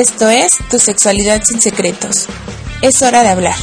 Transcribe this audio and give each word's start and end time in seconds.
Esto 0.00 0.30
es 0.30 0.52
Tu 0.70 0.78
Sexualidad 0.78 1.42
sin 1.44 1.60
Secretos. 1.60 2.26
Es 2.80 3.02
hora 3.02 3.22
de 3.22 3.28
hablar. 3.28 3.54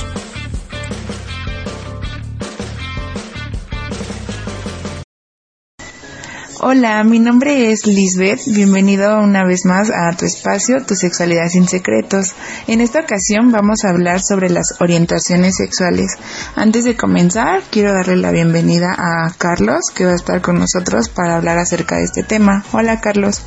Hola, 6.60 7.04
mi 7.06 7.18
nombre 7.18 7.72
es 7.72 7.88
Lisbeth. 7.88 8.42
Bienvenido 8.46 9.18
una 9.18 9.46
vez 9.46 9.66
más 9.66 9.90
a 9.90 10.16
tu 10.16 10.26
espacio, 10.26 10.86
Tu 10.86 10.94
Sexualidad 10.94 11.48
sin 11.50 11.68
Secretos. 11.68 12.36
En 12.68 12.82
esta 12.82 13.00
ocasión 13.00 13.52
vamos 13.52 13.84
a 13.84 13.90
hablar 13.90 14.22
sobre 14.22 14.52
las 14.52 14.80
orientaciones 14.80 15.56
sexuales. 15.56 16.18
Antes 16.56 16.84
de 16.84 16.96
comenzar, 16.96 17.64
quiero 17.72 17.94
darle 17.94 18.18
la 18.18 18.30
bienvenida 18.30 18.94
a 18.96 19.34
Carlos, 19.40 19.86
que 19.92 20.06
va 20.06 20.12
a 20.12 20.16
estar 20.16 20.42
con 20.42 20.60
nosotros 20.60 21.10
para 21.10 21.38
hablar 21.38 21.58
acerca 21.58 21.96
de 21.96 22.04
este 22.04 22.22
tema. 22.22 22.64
Hola, 22.74 23.02
Carlos. 23.02 23.42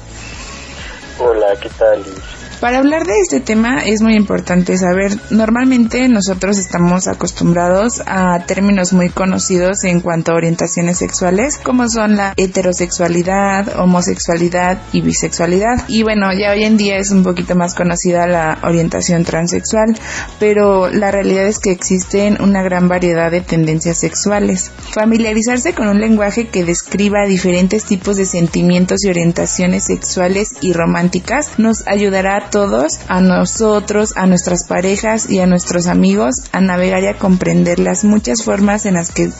Hola, 1.20 1.54
¿qué 1.62 1.68
tal, 1.68 2.02
Liz? 2.02 2.39
Para 2.60 2.76
hablar 2.76 3.06
de 3.06 3.18
este 3.20 3.40
tema 3.40 3.86
es 3.86 4.02
muy 4.02 4.14
importante 4.14 4.76
saber, 4.76 5.16
normalmente 5.30 6.06
nosotros 6.10 6.58
estamos 6.58 7.08
acostumbrados 7.08 8.02
a 8.04 8.44
términos 8.44 8.92
muy 8.92 9.08
conocidos 9.08 9.84
en 9.84 10.02
cuanto 10.02 10.32
a 10.32 10.34
orientaciones 10.34 10.98
sexuales, 10.98 11.56
como 11.56 11.88
son 11.88 12.16
la 12.16 12.34
heterosexualidad, 12.36 13.78
homosexualidad 13.78 14.82
y 14.92 15.00
bisexualidad. 15.00 15.84
Y 15.88 16.02
bueno, 16.02 16.34
ya 16.34 16.50
hoy 16.50 16.64
en 16.64 16.76
día 16.76 16.98
es 16.98 17.10
un 17.12 17.22
poquito 17.22 17.56
más 17.56 17.74
conocida 17.74 18.26
la 18.26 18.58
orientación 18.62 19.24
transexual, 19.24 19.98
pero 20.38 20.90
la 20.90 21.10
realidad 21.10 21.46
es 21.46 21.60
que 21.60 21.70
existen 21.70 22.42
una 22.42 22.62
gran 22.62 22.88
variedad 22.88 23.30
de 23.30 23.40
tendencias 23.40 24.00
sexuales. 24.00 24.70
Familiarizarse 24.92 25.72
con 25.72 25.88
un 25.88 25.98
lenguaje 25.98 26.48
que 26.48 26.66
describa 26.66 27.24
diferentes 27.24 27.86
tipos 27.86 28.18
de 28.18 28.26
sentimientos 28.26 29.02
y 29.02 29.08
orientaciones 29.08 29.86
sexuales 29.86 30.52
y 30.60 30.74
románticas 30.74 31.58
nos 31.58 31.86
ayudará 31.86 32.49
todos, 32.50 33.00
a 33.08 33.20
nosotros, 33.20 34.12
a 34.16 34.26
nuestras 34.26 34.66
parejas 34.66 35.30
y 35.30 35.40
a 35.40 35.46
nuestros 35.46 35.86
amigos 35.86 36.34
a 36.52 36.60
navegar 36.60 37.02
y 37.02 37.06
a 37.06 37.16
comprender 37.18 37.78
las 37.78 38.04
muchas 38.04 38.42
formas 38.42 38.86
en 38.86 38.94
las 38.94 39.10
que 39.10 39.30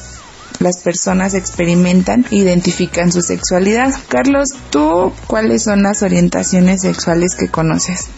las 0.59 0.79
personas 0.79 1.35
experimentan 1.35 2.27
e 2.31 2.37
identifican 2.37 3.11
su 3.11 3.23
sexualidad. 3.23 3.95
Carlos, 4.09 4.49
¿tú 4.71 5.13
cuáles 5.27 5.65
son 5.65 5.83
las 5.83 6.03
orientaciones 6.03 6.83
sexuales 6.83 7.35
que 7.35 7.49
conoces? 7.49 8.09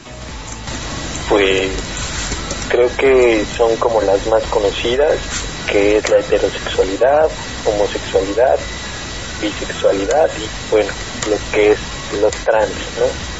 Pues 1.28 1.70
creo 2.68 2.88
que 2.96 3.44
son 3.56 3.74
como 3.76 4.02
las 4.02 4.26
más 4.26 4.42
conocidas, 4.44 5.18
que 5.70 5.98
es 5.98 6.10
la 6.10 6.18
heterosexualidad, 6.18 7.28
homosexualidad, 7.64 8.58
bisexualidad 9.40 10.28
y 10.38 10.70
bueno, 10.70 10.92
lo 11.30 11.36
que 11.52 11.72
es 11.72 11.78
los 12.20 12.32
trans, 12.44 12.70
¿no? 12.98 13.31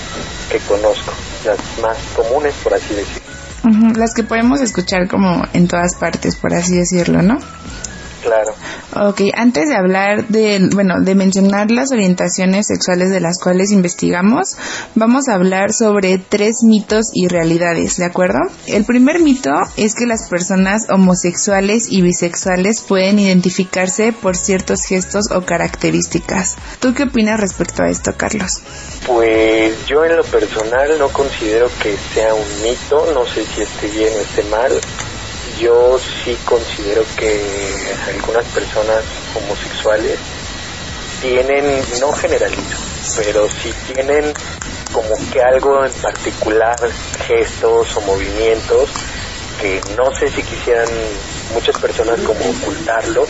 Que 0.51 0.59
conozco 0.61 1.13
las 1.45 1.59
más 1.81 1.97
comunes, 2.15 2.55
por 2.63 2.75
así 2.75 2.95
decirlo. 2.95 3.93
las 3.97 4.15
que 4.15 4.23
podemos 4.23 4.61
escuchar 4.61 5.09
como 5.09 5.45
en 5.53 5.69
todas 5.69 5.95
partes, 5.97 6.37
por 6.37 6.53
así 6.55 6.77
decirlo, 6.77 7.23
¿no? 7.23 7.39
Claro. 8.23 8.55
Ok, 8.95 9.23
antes 9.35 9.69
de 9.69 9.75
hablar 9.75 10.29
de, 10.29 10.69
bueno, 10.73 11.01
de 11.01 11.15
mencionar 11.15 11.71
las 11.71 11.91
orientaciones 11.93 12.69
sexuales 12.69 13.11
de 13.11 13.21
las 13.21 13.41
cuales 13.41 13.73
investigamos, 13.73 14.57
vamos 14.95 15.29
a 15.29 15.35
hablar 15.35 15.73
sobre 15.73 16.19
tres 16.19 16.63
mitos 16.63 17.07
y 17.13 17.27
realidades, 17.29 17.97
¿de 17.97 18.05
acuerdo? 18.05 18.39
El 18.67 18.85
primer 18.85 19.19
mito 19.21 19.51
es 19.77 19.95
que 19.95 20.07
las 20.07 20.29
personas 20.29 20.83
homosexuales 20.89 21.91
y 21.91 22.03
bisexuales 22.03 22.81
pueden 22.81 23.19
identificarse 23.19 24.13
por 24.13 24.37
ciertos 24.37 24.85
gestos 24.85 25.31
o 25.31 25.43
características. 25.43 26.57
¿Tú 26.81 26.95
qué 26.95 27.05
opinas 27.05 27.41
respecto 27.41 27.83
a 27.83 27.89
esto, 27.89 28.13
Carlos? 28.17 28.63
Pues 29.07 29.85
yo 29.87 30.05
en 30.05 30.17
lo 30.17 30.25
personal 30.25 30.99
no 30.99 31.09
considero 31.09 31.69
que 31.83 31.97
sea 32.15 32.35
un 32.35 32.63
mito, 32.63 33.13
no 33.15 33.27
sé 33.27 33.45
si 33.47 33.63
esté 33.63 33.89
bien 33.89 34.13
o 34.17 34.21
esté 34.21 34.43
mal. 34.45 34.73
Yo 35.63 35.97
sí 35.97 36.37
considero 36.45 37.05
que 37.17 37.41
algunas 38.09 38.45
personas 38.47 39.05
homosexuales 39.37 40.19
tienen, 41.21 41.65
no 42.01 42.11
generalizo, 42.13 42.79
pero 43.17 43.49
sí 43.49 43.73
tienen 43.87 44.35
como 44.93 45.15
que 45.31 45.41
algo 45.41 45.85
en 45.85 45.93
particular, 45.93 46.77
gestos 47.29 47.97
o 47.97 48.01
movimientos 48.01 48.91
que 49.61 49.81
no 49.97 50.13
sé 50.13 50.29
si 50.31 50.43
quisieran 50.43 50.89
muchas 51.55 51.79
personas 51.79 52.19
como 52.23 52.41
ocultarlo, 52.51 53.25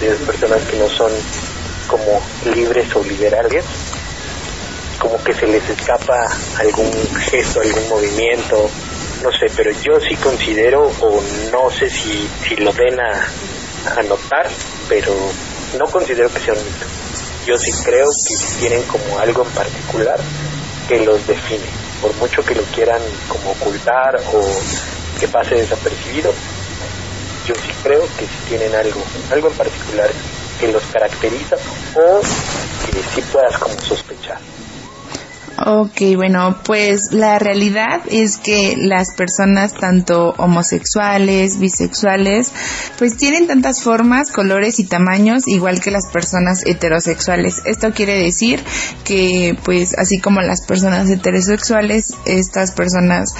de 0.00 0.10
personas 0.26 0.62
que 0.62 0.76
no 0.78 0.88
son 0.88 1.12
como 1.86 2.20
libres 2.52 2.92
o 2.96 3.04
liberales, 3.04 3.64
como 4.98 5.22
que 5.22 5.32
se 5.32 5.46
les 5.46 5.68
escapa 5.70 6.26
algún 6.58 6.92
gesto, 7.30 7.60
algún 7.60 7.88
movimiento, 7.88 8.68
no 9.22 9.30
sé, 9.32 9.46
pero 9.56 9.70
yo 9.82 10.00
sí 10.00 10.16
considero, 10.16 10.90
o 11.00 11.22
no 11.50 11.70
sé 11.70 11.88
si, 11.88 12.28
si 12.46 12.56
lo 12.56 12.72
ven 12.72 12.98
a, 13.00 14.02
notar, 14.08 14.48
pero 14.88 15.12
no 15.78 15.86
considero 15.86 16.32
que 16.32 16.40
sea 16.40 16.54
un 16.54 16.64
mito. 16.64 16.86
Yo 17.46 17.58
sí 17.58 17.72
creo 17.84 18.06
que 18.06 18.34
tienen 18.60 18.82
como 18.84 19.18
algo 19.18 19.44
en 19.44 19.50
particular 19.50 20.20
que 20.88 21.00
los 21.00 21.26
define, 21.26 21.64
por 22.00 22.14
mucho 22.16 22.44
que 22.44 22.54
lo 22.54 22.62
quieran 22.64 23.00
como 23.28 23.50
ocultar 23.52 24.16
o 24.32 24.40
que 25.18 25.28
pase 25.28 25.56
desapercibido, 25.56 26.32
yo 27.46 27.54
sí 27.54 27.72
creo 27.82 28.02
que 28.16 28.24
sí 28.24 28.36
tienen 28.48 28.74
algo, 28.74 29.02
algo 29.30 29.48
en 29.48 29.54
particular 29.54 30.10
que 30.60 30.68
los 30.68 30.82
caracteriza 30.92 31.56
o 31.96 32.20
que 32.86 33.02
sí 33.14 33.22
puedas 33.32 33.56
como 33.58 33.74
sospechar. 33.80 34.38
Ok, 35.64 36.16
bueno, 36.16 36.56
pues 36.64 37.12
la 37.12 37.38
realidad 37.38 38.00
es 38.10 38.36
que 38.36 38.74
las 38.76 39.14
personas 39.14 39.72
tanto 39.74 40.34
homosexuales, 40.36 41.60
bisexuales, 41.60 42.50
pues 42.98 43.16
tienen 43.16 43.46
tantas 43.46 43.80
formas, 43.80 44.32
colores 44.32 44.80
y 44.80 44.84
tamaños 44.84 45.46
igual 45.46 45.80
que 45.80 45.92
las 45.92 46.08
personas 46.12 46.66
heterosexuales. 46.66 47.62
Esto 47.64 47.92
quiere 47.92 48.16
decir 48.16 48.60
que 49.04 49.56
pues 49.64 49.96
así 49.96 50.18
como 50.18 50.40
las 50.40 50.66
personas 50.66 51.08
heterosexuales, 51.08 52.14
estas 52.24 52.72
personas 52.72 53.32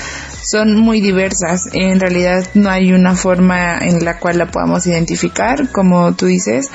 son 0.44 0.76
muy 0.76 1.00
diversas. 1.00 1.68
En 1.72 1.98
realidad 1.98 2.46
no 2.54 2.70
hay 2.70 2.92
una 2.92 3.16
forma 3.16 3.78
en 3.78 4.04
la 4.04 4.18
cual 4.18 4.38
la 4.38 4.50
podamos 4.50 4.86
identificar, 4.86 5.70
como 5.70 6.14
tú 6.14 6.26
dices. 6.26 6.70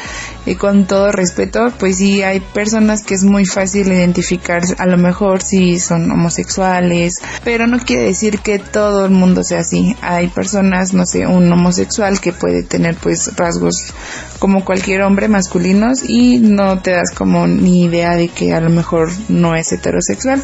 Y 0.45 0.55
con 0.55 0.87
todo 0.87 1.11
respeto, 1.11 1.71
pues 1.77 1.97
sí 1.97 2.21
hay 2.23 2.39
personas 2.39 3.03
que 3.03 3.13
es 3.13 3.23
muy 3.23 3.45
fácil 3.45 3.91
identificar, 3.91 4.63
a 4.77 4.85
lo 4.85 4.97
mejor 4.97 5.36
si 5.41 5.79
son 5.79 6.09
homosexuales, 6.11 7.21
pero 7.43 7.67
no 7.67 7.79
quiere 7.79 8.03
decir 8.03 8.39
que 8.39 8.59
todo 8.59 9.05
el 9.05 9.11
mundo 9.11 9.43
sea 9.43 9.59
así. 9.59 9.95
Hay 10.01 10.27
personas, 10.27 10.93
no 10.93 11.05
sé, 11.05 11.25
un 11.27 11.51
homosexual 11.51 12.19
que 12.19 12.33
puede 12.33 12.63
tener 12.63 12.95
pues 12.95 13.35
rasgos 13.35 13.93
como 14.39 14.63
cualquier 14.63 15.01
hombre 15.01 15.27
masculinos 15.27 16.07
y 16.07 16.39
no 16.39 16.81
te 16.81 16.91
das 16.91 17.11
como 17.13 17.47
ni 17.47 17.83
idea 17.85 18.15
de 18.15 18.29
que 18.29 18.53
a 18.53 18.61
lo 18.61 18.69
mejor 18.69 19.09
no 19.29 19.55
es 19.55 19.71
heterosexual. 19.71 20.41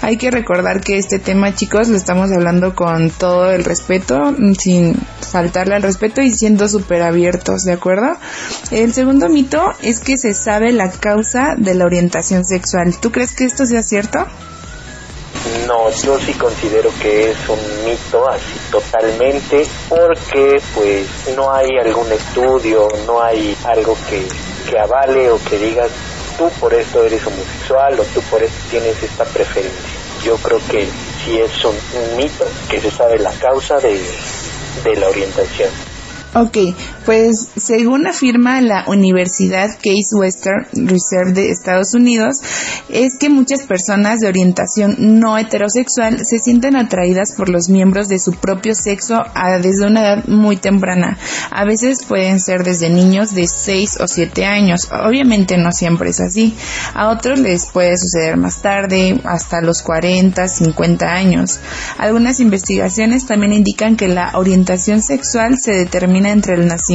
Hay 0.00 0.16
que 0.16 0.30
recordar 0.30 0.80
que 0.80 0.98
este 0.98 1.18
tema, 1.18 1.54
chicos, 1.54 1.88
lo 1.88 1.96
estamos 1.96 2.30
hablando 2.32 2.74
con 2.74 3.10
todo 3.10 3.50
el 3.52 3.64
respeto, 3.64 4.34
sin 4.58 4.94
faltarle 5.20 5.74
al 5.74 5.82
respeto 5.82 6.22
y 6.22 6.30
siendo 6.30 6.68
súper 6.68 7.02
abiertos, 7.02 7.62
¿de 7.64 7.72
acuerdo? 7.72 8.16
El 8.70 8.92
segundo 8.92 9.28
mito 9.28 9.62
es 9.82 10.00
que 10.00 10.16
se 10.16 10.34
sabe 10.34 10.72
la 10.72 10.90
causa 10.90 11.54
de 11.56 11.74
la 11.74 11.84
orientación 11.84 12.44
sexual. 12.44 12.94
¿Tú 13.00 13.12
crees 13.12 13.32
que 13.32 13.44
esto 13.44 13.66
sea 13.66 13.82
cierto? 13.82 14.26
No, 15.66 15.90
yo 15.90 16.18
sí 16.18 16.32
considero 16.34 16.90
que 17.00 17.30
es 17.30 17.48
un 17.48 17.84
mito 17.84 18.28
así 18.28 18.58
totalmente 18.70 19.66
porque 19.88 20.60
pues 20.74 21.06
no 21.36 21.52
hay 21.52 21.78
algún 21.78 22.10
estudio, 22.10 22.88
no 23.06 23.22
hay 23.22 23.56
algo 23.64 23.96
que, 24.08 24.26
que 24.68 24.78
avale 24.78 25.30
o 25.30 25.38
que 25.44 25.58
digas 25.58 25.90
tú 26.38 26.48
por 26.58 26.72
esto 26.72 27.04
eres 27.04 27.26
homosexual 27.26 28.00
o 28.00 28.04
tú 28.04 28.20
por 28.22 28.42
esto 28.42 28.56
tienes 28.70 29.02
esta 29.02 29.24
preferencia. 29.24 29.80
Yo 30.24 30.36
creo 30.36 30.60
que 30.70 30.86
sí 31.24 31.38
es 31.38 31.64
un, 31.64 31.76
mito 32.16 32.46
que 32.68 32.80
se 32.80 32.90
sabe 32.90 33.18
la 33.18 33.32
causa 33.32 33.78
de, 33.78 34.00
de 34.84 34.96
la 34.96 35.08
orientación. 35.08 35.70
Ok, 36.34 36.56
Pues 37.04 37.48
según 37.56 38.06
afirma 38.06 38.60
la 38.60 38.84
Universidad 38.86 39.70
Case 39.70 40.14
Western 40.14 40.68
Reserve 40.86 41.32
de 41.32 41.50
Estados 41.50 41.94
Unidos, 41.94 42.36
es 42.88 43.18
que 43.18 43.28
muchas 43.28 43.62
personas 43.62 44.20
de 44.20 44.28
orientación 44.28 44.94
no 44.98 45.36
heterosexual 45.36 46.24
se 46.24 46.38
sienten 46.38 46.76
atraídas 46.76 47.34
por 47.36 47.48
los 47.48 47.68
miembros 47.68 48.06
de 48.06 48.20
su 48.20 48.34
propio 48.34 48.76
sexo 48.76 49.20
desde 49.60 49.84
una 49.84 50.00
edad 50.00 50.28
muy 50.28 50.56
temprana. 50.56 51.18
A 51.50 51.64
veces 51.64 52.04
pueden 52.04 52.38
ser 52.38 52.62
desde 52.62 52.88
niños 52.88 53.34
de 53.34 53.48
6 53.48 53.98
o 54.00 54.06
7 54.06 54.44
años. 54.44 54.88
Obviamente 54.92 55.56
no 55.56 55.72
siempre 55.72 56.10
es 56.10 56.20
así. 56.20 56.54
A 56.94 57.08
otros 57.08 57.40
les 57.40 57.66
puede 57.66 57.96
suceder 57.98 58.36
más 58.36 58.62
tarde, 58.62 59.20
hasta 59.24 59.60
los 59.60 59.82
40, 59.82 60.46
50 60.46 61.06
años. 61.06 61.58
Algunas 61.98 62.38
investigaciones 62.38 63.26
también 63.26 63.52
indican 63.52 63.96
que 63.96 64.06
la 64.06 64.30
orientación 64.34 65.02
sexual 65.02 65.58
se 65.58 65.72
determina 65.72 66.30
entre 66.30 66.54
el 66.54 66.68
nacimiento 66.68 66.91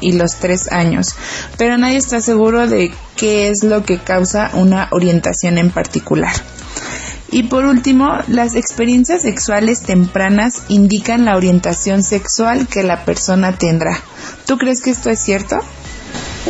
y 0.00 0.12
los 0.12 0.36
tres 0.36 0.72
años, 0.72 1.14
pero 1.58 1.76
nadie 1.76 1.98
está 1.98 2.20
seguro 2.20 2.66
de 2.66 2.90
qué 3.16 3.48
es 3.48 3.62
lo 3.62 3.84
que 3.84 3.98
causa 3.98 4.50
una 4.54 4.88
orientación 4.92 5.58
en 5.58 5.70
particular. 5.70 6.32
Y 7.30 7.44
por 7.44 7.64
último, 7.64 8.18
las 8.28 8.54
experiencias 8.54 9.22
sexuales 9.22 9.82
tempranas 9.82 10.62
indican 10.68 11.24
la 11.24 11.36
orientación 11.36 12.02
sexual 12.02 12.66
que 12.66 12.82
la 12.82 13.04
persona 13.04 13.52
tendrá. 13.58 13.98
¿Tú 14.46 14.58
crees 14.58 14.80
que 14.80 14.90
esto 14.90 15.10
es 15.10 15.22
cierto? 15.22 15.60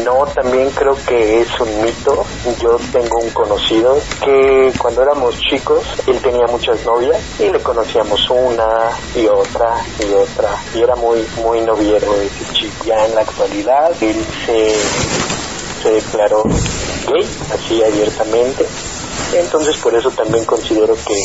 No, 0.05 0.27
también 0.27 0.71
creo 0.73 0.95
que 1.07 1.41
es 1.41 1.49
un 1.59 1.83
mito. 1.83 2.25
Yo 2.61 2.79
tengo 2.93 3.19
un 3.19 3.31
conocido 3.31 3.99
que 4.23 4.71
cuando 4.79 5.03
éramos 5.03 5.39
chicos, 5.39 5.83
él 6.07 6.21
tenía 6.21 6.47
muchas 6.49 6.85
novias 6.85 7.19
y 7.39 7.49
le 7.49 7.61
conocíamos 7.61 8.29
una 8.29 8.91
y 9.15 9.27
otra 9.27 9.83
y 9.99 10.13
otra. 10.13 10.51
Y 10.75 10.83
era 10.83 10.97
muy, 10.97 11.27
muy 11.43 11.63
noviero 11.63 12.15
ese 12.15 12.53
chico. 12.53 12.85
Ya 12.85 13.07
en 13.07 13.15
la 13.15 13.23
actualidad, 13.23 13.91
él 14.03 14.23
se, 14.45 14.75
se 15.83 15.91
declaró 15.93 16.45
gay, 17.07 17.27
así 17.55 17.83
abiertamente. 17.83 18.67
Entonces 19.35 19.79
por 19.79 19.95
eso 19.95 20.11
también 20.11 20.45
considero 20.45 20.95
que, 20.95 21.25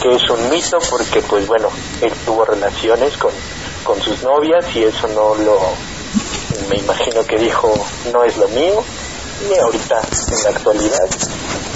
que 0.00 0.14
es 0.14 0.30
un 0.30 0.50
mito 0.50 0.78
porque 0.88 1.20
pues 1.22 1.48
bueno, 1.48 1.68
él 2.00 2.12
tuvo 2.24 2.44
relaciones 2.44 3.16
con, 3.16 3.32
con 3.82 4.00
sus 4.00 4.22
novias 4.22 4.64
y 4.76 4.84
eso 4.84 5.08
no 5.08 5.34
lo 5.34 5.58
me 6.68 6.76
imagino 6.76 7.24
que 7.26 7.38
dijo 7.38 7.72
no 8.12 8.24
es 8.24 8.36
lo 8.36 8.48
mío 8.48 8.82
y 9.48 9.58
ahorita 9.58 10.02
en 10.30 10.42
la 10.42 10.50
actualidad 10.50 11.08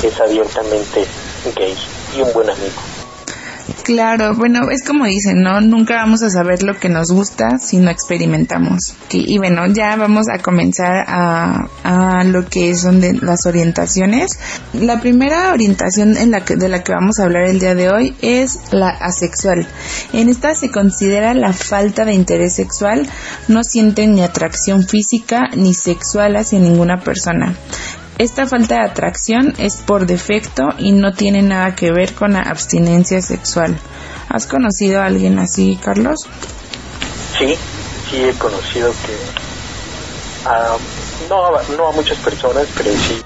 es 0.02 0.20
abiertamente 0.20 1.06
gay 1.56 1.76
y 2.16 2.22
un 2.22 2.32
buen 2.32 2.48
amigo. 2.50 2.87
Claro, 3.84 4.34
bueno, 4.34 4.70
es 4.70 4.84
como 4.84 5.04
dicen, 5.04 5.42
¿no? 5.42 5.60
Nunca 5.60 5.96
vamos 5.96 6.22
a 6.22 6.30
saber 6.30 6.62
lo 6.62 6.78
que 6.78 6.88
nos 6.88 7.10
gusta 7.10 7.58
si 7.58 7.78
no 7.78 7.90
experimentamos. 7.90 8.94
Y 9.10 9.38
bueno, 9.38 9.66
ya 9.66 9.96
vamos 9.96 10.26
a 10.28 10.38
comenzar 10.38 11.04
a, 11.06 11.68
a 11.84 12.24
lo 12.24 12.46
que 12.46 12.74
son 12.76 13.00
de 13.00 13.14
las 13.14 13.46
orientaciones. 13.46 14.38
La 14.72 15.00
primera 15.00 15.52
orientación 15.52 16.16
en 16.16 16.30
la 16.30 16.44
que, 16.44 16.56
de 16.56 16.68
la 16.68 16.82
que 16.82 16.92
vamos 16.92 17.18
a 17.18 17.24
hablar 17.24 17.44
el 17.44 17.60
día 17.60 17.74
de 17.74 17.90
hoy 17.90 18.16
es 18.22 18.58
la 18.72 18.88
asexual. 18.88 19.66
En 20.12 20.28
esta 20.28 20.54
se 20.54 20.70
considera 20.70 21.34
la 21.34 21.52
falta 21.52 22.04
de 22.04 22.14
interés 22.14 22.54
sexual, 22.54 23.08
no 23.48 23.62
sienten 23.64 24.14
ni 24.14 24.22
atracción 24.22 24.82
física 24.86 25.48
ni 25.54 25.74
sexual 25.74 26.36
hacia 26.36 26.58
ninguna 26.58 27.00
persona. 27.00 27.54
Esta 28.18 28.48
falta 28.48 28.74
de 28.74 28.84
atracción 28.84 29.54
es 29.58 29.76
por 29.76 30.04
defecto 30.04 30.64
y 30.76 30.90
no 30.90 31.12
tiene 31.12 31.40
nada 31.40 31.76
que 31.76 31.92
ver 31.92 32.16
con 32.16 32.32
la 32.32 32.40
abstinencia 32.40 33.22
sexual. 33.22 33.78
¿Has 34.28 34.48
conocido 34.48 35.00
a 35.00 35.06
alguien 35.06 35.38
así, 35.38 35.78
Carlos? 35.80 36.26
Sí, 37.38 37.56
sí 38.10 38.24
he 38.24 38.32
conocido 38.32 38.90
que 39.06 40.48
a, 40.48 40.76
no, 41.28 41.76
no 41.76 41.86
a 41.86 41.92
muchas 41.92 42.18
personas, 42.18 42.66
pero 42.76 42.90
sí. 42.90 43.22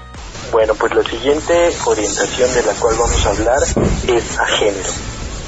Bueno, 0.51 0.75
pues 0.75 0.93
la 0.93 1.01
siguiente 1.01 1.71
orientación 1.85 2.53
de 2.53 2.61
la 2.61 2.73
cual 2.73 2.95
vamos 2.95 3.25
a 3.25 3.29
hablar 3.31 3.63
es 3.63 4.39
a 4.39 4.45
género. 4.45 4.89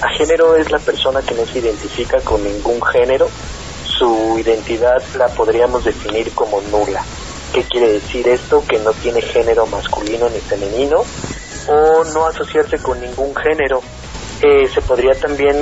A 0.01 0.09
género 0.09 0.55
es 0.55 0.71
la 0.71 0.79
persona 0.79 1.21
que 1.21 1.35
no 1.35 1.45
se 1.45 1.59
identifica 1.59 2.19
con 2.21 2.43
ningún 2.43 2.81
género. 2.81 3.29
Su 3.85 4.39
identidad 4.39 5.03
la 5.15 5.27
podríamos 5.27 5.85
definir 5.85 6.31
como 6.31 6.61
nula 6.61 7.03
¿Qué 7.55 7.63
quiere 7.63 7.93
decir 7.93 8.27
esto? 8.27 8.61
Que 8.67 8.79
no 8.79 8.91
tiene 8.91 9.21
género 9.21 9.65
masculino 9.65 10.27
ni 10.27 10.41
femenino 10.41 11.05
o 11.69 12.03
no 12.13 12.25
asociarse 12.25 12.79
con 12.79 12.99
ningún 12.99 13.33
género. 13.33 13.81
Eh, 14.41 14.67
se 14.67 14.81
podría 14.81 15.17
también 15.17 15.55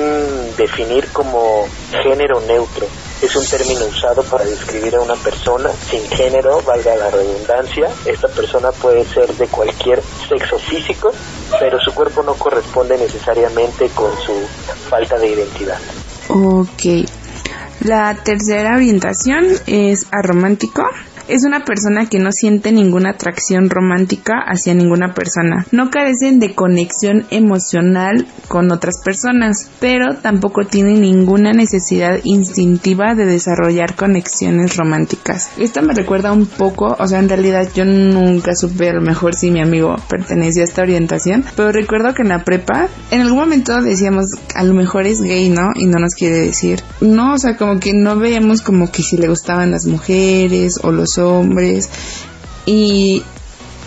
definir 0.56 1.06
como 1.12 1.68
género 2.02 2.40
neutro. 2.40 2.88
Es 3.22 3.36
un 3.36 3.46
término 3.46 3.86
usado 3.86 4.24
para 4.24 4.44
describir 4.44 4.96
a 4.96 5.02
una 5.02 5.14
persona 5.14 5.70
sin 5.88 6.04
género, 6.08 6.60
valga 6.62 6.96
la 6.96 7.10
redundancia. 7.10 7.88
Esta 8.04 8.26
persona 8.26 8.72
puede 8.72 9.04
ser 9.04 9.32
de 9.32 9.46
cualquier 9.46 10.02
sexo 10.28 10.58
físico, 10.58 11.12
pero 11.60 11.78
su 11.78 11.94
cuerpo 11.94 12.24
no 12.24 12.34
corresponde 12.34 12.98
necesariamente 12.98 13.88
con 13.90 14.10
su 14.18 14.32
falta 14.90 15.16
de 15.16 15.28
identidad. 15.28 15.78
Ok. 16.28 17.08
La 17.82 18.16
tercera 18.16 18.74
orientación 18.74 19.44
es 19.66 20.06
aromántico 20.10 20.82
es 21.28 21.44
una 21.44 21.64
persona 21.64 22.06
que 22.06 22.18
no 22.18 22.30
siente 22.32 22.72
ninguna 22.72 23.10
atracción 23.10 23.70
romántica 23.70 24.34
hacia 24.46 24.74
ninguna 24.74 25.14
persona. 25.14 25.66
No 25.72 25.90
carecen 25.90 26.38
de 26.38 26.54
conexión 26.54 27.26
emocional 27.30 28.26
con 28.48 28.70
otras 28.70 29.00
personas, 29.02 29.70
pero 29.80 30.16
tampoco 30.16 30.66
tienen 30.66 31.00
ninguna 31.00 31.52
necesidad 31.52 32.20
instintiva 32.24 33.14
de 33.14 33.26
desarrollar 33.26 33.94
conexiones 33.94 34.76
románticas. 34.76 35.50
Esto 35.58 35.82
me 35.82 35.94
recuerda 35.94 36.32
un 36.32 36.46
poco, 36.46 36.96
o 36.98 37.06
sea, 37.06 37.18
en 37.18 37.28
realidad 37.28 37.68
yo 37.74 37.84
nunca 37.84 38.54
supe 38.54 38.90
a 38.90 38.94
lo 38.94 39.00
mejor 39.00 39.34
si 39.34 39.50
mi 39.50 39.60
amigo 39.60 39.96
pertenecía 40.08 40.62
a 40.62 40.66
esta 40.66 40.82
orientación, 40.82 41.44
pero 41.56 41.72
recuerdo 41.72 42.14
que 42.14 42.22
en 42.22 42.28
la 42.28 42.44
prepa, 42.44 42.88
en 43.10 43.22
algún 43.22 43.38
momento 43.38 43.80
decíamos, 43.82 44.26
a 44.54 44.62
lo 44.62 44.74
mejor 44.74 45.06
es 45.06 45.20
gay, 45.20 45.48
¿no? 45.48 45.70
Y 45.74 45.86
no 45.86 45.98
nos 45.98 46.14
quiere 46.14 46.36
decir. 46.36 46.80
No, 47.00 47.34
o 47.34 47.38
sea, 47.38 47.56
como 47.56 47.80
que 47.80 47.92
no 47.94 48.16
veíamos 48.16 48.62
como 48.62 48.90
que 48.90 49.02
si 49.02 49.16
le 49.16 49.28
gustaban 49.28 49.70
las 49.70 49.86
mujeres 49.86 50.78
o 50.82 50.90
los 50.90 51.13
hombres 51.18 51.90
y 52.66 53.22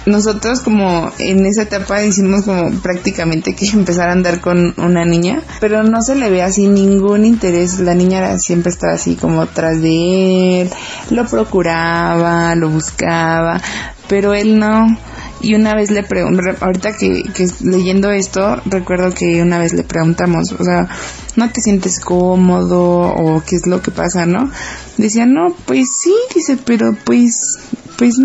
nosotros 0.08 0.62
como 0.62 1.12
en 1.20 1.46
esa 1.46 1.64
etapa 1.64 2.02
hicimos 2.04 2.44
como 2.44 2.72
prácticamente 2.80 3.54
que 3.54 3.66
empezar 3.74 4.10
a 4.10 4.14
andar 4.14 4.40
con 4.40 4.74
una 4.78 5.06
niña, 5.06 5.44
pero 5.60 5.84
no 5.84 6.02
se 6.02 6.16
le 6.16 6.30
ve 6.30 6.42
así 6.42 6.68
ningún 6.68 7.26
interés, 7.26 7.80
la 7.80 7.94
niña 7.94 8.38
siempre 8.40 8.72
estaba 8.72 8.94
así 8.94 9.16
como 9.16 9.46
tras 9.48 9.82
de 9.82 10.62
él, 10.62 10.70
lo 11.12 11.26
procuraba, 11.26 12.56
lo 12.56 12.70
buscaba, 12.70 13.62
pero 14.08 14.34
él 14.34 14.58
no. 14.58 14.98
Y 15.42 15.56
una 15.56 15.76
vez 15.76 15.92
le 15.92 16.04
pregunté, 16.04 16.56
ahorita 16.60 16.94
que, 16.94 17.24
que 17.34 17.48
leyendo 17.62 18.12
esto, 18.12 18.62
recuerdo 18.66 19.14
que 19.14 19.42
una 19.42 19.60
vez 19.60 19.74
le 19.74 19.84
preguntamos, 19.84 20.52
o 20.52 20.64
sea, 20.64 20.90
¿no 21.36 21.52
te 21.52 21.62
sientes 21.62 22.00
cómodo 22.00 23.14
o 23.14 23.44
qué 23.46 23.56
es 23.56 23.68
lo 23.68 23.82
que 23.82 23.92
pasa, 23.92 24.26
no? 24.26 24.50
Decía, 24.98 25.26
no, 25.26 25.54
pues 25.66 25.90
sí, 25.96 26.14
dice, 26.34 26.58
pero 26.58 26.96
pues, 27.06 27.60
pues 27.98 28.20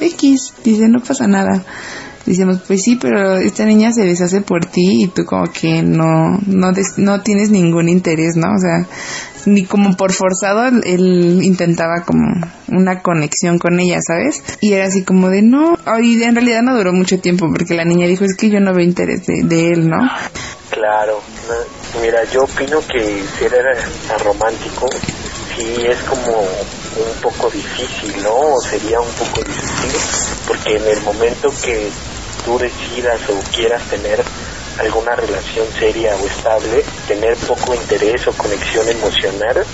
X, 0.00 0.52
dice, 0.64 0.88
no 0.88 1.00
pasa 1.00 1.26
nada. 1.26 1.64
Decíamos, 2.26 2.60
pues 2.66 2.82
sí, 2.82 2.98
pero 3.00 3.38
esta 3.38 3.64
niña 3.64 3.90
se 3.90 4.04
deshace 4.04 4.42
por 4.42 4.66
ti 4.66 5.04
y 5.04 5.06
tú 5.08 5.24
como 5.24 5.44
que 5.44 5.82
no, 5.82 6.38
no, 6.46 6.72
no 6.98 7.20
tienes 7.22 7.50
ningún 7.50 7.88
interés, 7.88 8.36
¿no? 8.36 8.48
O 8.54 8.58
sea, 8.58 8.86
ni 9.48 9.64
como 9.64 9.96
por 9.96 10.12
forzado 10.12 10.66
él 10.84 11.40
intentaba 11.42 12.02
como 12.04 12.40
una 12.68 13.02
conexión 13.02 13.58
con 13.58 13.80
ella, 13.80 13.98
¿sabes? 14.06 14.42
Y 14.60 14.74
era 14.74 14.86
así 14.86 15.04
como 15.04 15.28
de 15.28 15.42
no, 15.42 15.76
y 16.02 16.22
en 16.22 16.34
realidad 16.34 16.62
no 16.62 16.76
duró 16.76 16.92
mucho 16.92 17.18
tiempo 17.18 17.46
porque 17.50 17.74
la 17.74 17.84
niña 17.84 18.06
dijo 18.06 18.24
es 18.24 18.36
que 18.36 18.50
yo 18.50 18.60
no 18.60 18.72
veo 18.74 18.84
interés 18.84 19.26
de, 19.26 19.72
él, 19.72 19.88
¿no? 19.88 19.98
Claro, 20.70 21.20
mira, 22.00 22.22
yo 22.32 22.44
opino 22.44 22.80
que 22.86 23.22
ser 23.38 23.52
romántico 24.24 24.88
sí 25.56 25.86
es 25.86 25.98
como 26.02 26.38
un 26.38 27.22
poco 27.22 27.50
difícil, 27.50 28.22
¿no? 28.22 28.34
O 28.34 28.60
sería 28.60 29.00
un 29.00 29.10
poco 29.12 29.42
difícil 29.42 30.28
porque 30.46 30.76
en 30.76 30.86
el 30.86 31.00
momento 31.02 31.52
que 31.64 31.88
tú 32.44 32.58
decidas 32.58 33.20
o 33.28 33.40
quieras 33.54 33.82
tener 33.90 34.22
alguna 34.78 35.14
relación 35.16 35.66
seria 35.78 36.14
o 36.16 36.26
estable, 36.26 36.84
tener 37.06 37.36
poco 37.36 37.74
interés 37.74 38.26
o 38.26 38.32
conexión 38.32 38.88
emocional 38.88 39.64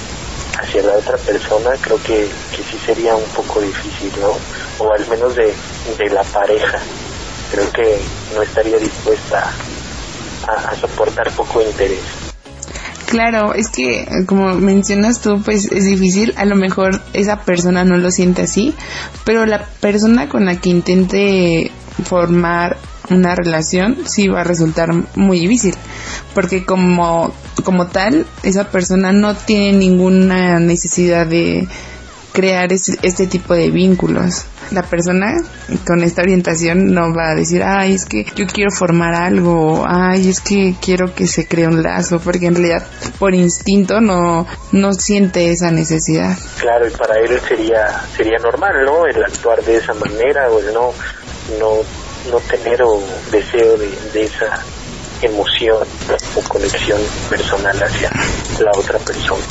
hacia 0.58 0.82
la 0.82 0.92
otra 0.94 1.16
persona, 1.18 1.70
creo 1.80 2.02
que, 2.02 2.28
que 2.54 2.62
sí 2.62 2.78
sería 2.84 3.14
un 3.16 3.28
poco 3.30 3.60
difícil, 3.60 4.12
¿no? 4.20 4.32
O 4.84 4.92
al 4.92 5.06
menos 5.08 5.34
de, 5.34 5.52
de 5.98 6.10
la 6.10 6.22
pareja. 6.22 6.78
Creo 7.50 7.70
que 7.72 7.98
no 8.34 8.42
estaría 8.42 8.78
dispuesta 8.78 9.52
a 10.46 10.76
soportar 10.76 11.30
poco 11.32 11.62
interés. 11.62 12.00
Claro, 13.06 13.54
es 13.54 13.68
que 13.68 14.06
como 14.26 14.54
mencionas 14.54 15.20
tú, 15.20 15.40
pues 15.42 15.70
es 15.70 15.84
difícil, 15.84 16.34
a 16.36 16.44
lo 16.44 16.56
mejor 16.56 17.00
esa 17.12 17.42
persona 17.42 17.84
no 17.84 17.96
lo 17.96 18.10
siente 18.10 18.42
así, 18.42 18.74
pero 19.24 19.46
la 19.46 19.64
persona 19.80 20.28
con 20.28 20.46
la 20.46 20.56
que 20.56 20.70
intente 20.70 21.70
formar 22.04 22.76
una 23.10 23.34
relación 23.34 23.98
sí 24.06 24.28
va 24.28 24.40
a 24.40 24.44
resultar 24.44 24.90
muy 25.14 25.40
difícil, 25.40 25.74
porque 26.34 26.64
como, 26.64 27.34
como 27.64 27.86
tal, 27.86 28.26
esa 28.42 28.70
persona 28.70 29.12
no 29.12 29.34
tiene 29.34 29.78
ninguna 29.78 30.58
necesidad 30.60 31.26
de, 31.26 31.68
crear 32.34 32.72
este 32.72 33.26
tipo 33.28 33.54
de 33.54 33.70
vínculos. 33.70 34.44
La 34.72 34.82
persona 34.82 35.36
con 35.86 36.02
esta 36.02 36.22
orientación 36.22 36.92
no 36.92 37.14
va 37.14 37.30
a 37.30 37.34
decir, 37.34 37.62
ay, 37.62 37.94
es 37.94 38.06
que 38.06 38.26
yo 38.34 38.46
quiero 38.46 38.72
formar 38.72 39.14
algo, 39.14 39.84
ay, 39.86 40.28
es 40.28 40.40
que 40.40 40.74
quiero 40.82 41.14
que 41.14 41.28
se 41.28 41.46
cree 41.46 41.68
un 41.68 41.82
lazo, 41.82 42.18
porque 42.18 42.46
en 42.46 42.56
realidad 42.56 42.84
por 43.20 43.34
instinto 43.34 44.00
no, 44.00 44.48
no 44.72 44.92
siente 44.94 45.50
esa 45.50 45.70
necesidad. 45.70 46.36
Claro, 46.58 46.88
y 46.88 46.90
para 46.90 47.20
él 47.20 47.38
sería, 47.46 48.00
sería 48.16 48.38
normal, 48.38 48.84
¿no? 48.84 49.06
El 49.06 49.22
actuar 49.22 49.62
de 49.62 49.76
esa 49.76 49.94
manera 49.94 50.50
o 50.50 50.58
el 50.58 50.74
no, 50.74 50.90
no, 51.60 51.82
no 52.30 52.38
tener 52.40 52.82
o 52.82 53.02
deseo 53.30 53.76
de, 53.76 53.90
de 54.12 54.24
esa 54.24 54.62
emoción 55.22 55.86
o 56.36 56.40
conexión 56.48 57.00
personal 57.28 57.82
hacia 57.82 58.10
la 58.60 58.70
otra 58.78 58.98
persona. 58.98 59.44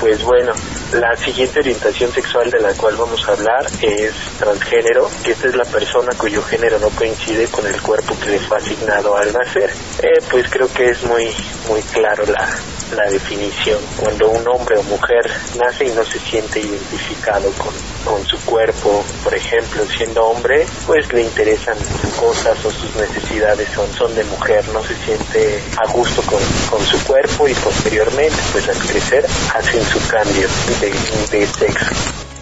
Pues 0.00 0.22
bueno, 0.22 0.52
la 0.92 1.16
siguiente 1.16 1.58
orientación 1.58 2.12
sexual 2.12 2.50
de 2.50 2.60
la 2.60 2.72
cual 2.74 2.94
vamos 2.96 3.28
a 3.28 3.32
hablar 3.32 3.66
es 3.82 4.12
transgénero, 4.38 5.10
que 5.24 5.32
esta 5.32 5.48
es 5.48 5.56
la 5.56 5.64
persona 5.64 6.12
cuyo 6.16 6.40
género 6.42 6.78
no 6.78 6.88
coincide 6.90 7.46
con 7.48 7.66
el 7.66 7.82
cuerpo 7.82 8.16
que 8.20 8.30
le 8.30 8.38
fue 8.38 8.58
asignado 8.58 9.16
al 9.16 9.32
nacer. 9.32 9.70
Eh, 10.00 10.22
pues 10.30 10.48
creo 10.48 10.72
que 10.72 10.90
es 10.90 11.02
muy, 11.02 11.34
muy 11.68 11.82
claro 11.82 12.24
la, 12.26 12.48
la 12.96 13.10
definición. 13.10 13.78
Cuando 14.00 14.30
un 14.30 14.46
hombre 14.48 14.76
o 14.78 14.82
mujer 14.84 15.30
nace 15.58 15.84
y 15.86 15.90
no 15.90 16.04
se 16.04 16.18
siente 16.18 16.60
identificado 16.60 17.50
con, 17.52 17.72
con 18.04 18.24
su 18.26 18.38
cuerpo, 18.44 19.04
por 19.22 19.34
ejemplo, 19.34 19.84
siendo 19.86 20.24
hombre, 20.24 20.66
pues 20.86 21.12
le 21.12 21.22
interesan 21.22 21.76
sus 22.00 22.12
cosas 22.14 22.56
o 22.64 22.70
sus 22.70 22.94
necesidades 22.96 23.68
son, 23.74 23.92
son 23.92 24.14
de 24.14 24.24
mujer, 24.24 24.66
no 24.72 24.82
se 24.82 24.94
siente 25.04 25.62
a 25.76 25.92
gusto 25.92 26.22
con, 26.22 26.40
con 26.70 26.84
su 26.86 26.98
cuerpo 27.04 27.46
y 27.48 27.54
posteriormente, 27.54 28.36
pues 28.52 28.68
al 28.68 28.78
crecer, 28.78 29.26
hacen 29.54 29.82
su 29.84 29.98
cambio 30.08 30.48
de, 30.80 31.38
de 31.38 31.46
sexo. 31.46 31.86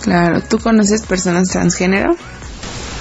Claro, 0.03 0.41
¿tú 0.49 0.59
conoces 0.59 1.05
personas 1.05 1.49
transgénero? 1.49 2.17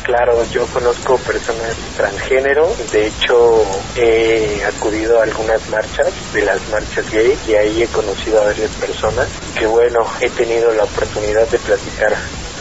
Claro, 0.05 0.45
yo 0.51 0.67
conozco 0.67 1.17
personas 1.17 1.75
transgénero, 1.97 2.71
de 2.91 3.07
hecho 3.07 3.65
he 3.95 4.63
acudido 4.63 5.19
a 5.19 5.24
algunas 5.24 5.67
marchas, 5.69 6.13
de 6.31 6.43
las 6.43 6.62
marchas 6.69 7.09
gay, 7.09 7.35
y 7.47 7.55
ahí 7.55 7.81
he 7.81 7.88
conocido 7.88 8.39
a 8.39 8.45
varias 8.45 8.69
personas 8.74 9.27
que 9.57 9.65
bueno, 9.65 10.05
he 10.21 10.29
tenido 10.29 10.71
la 10.75 10.83
oportunidad 10.83 11.47
de 11.47 11.57
platicar. 11.57 12.13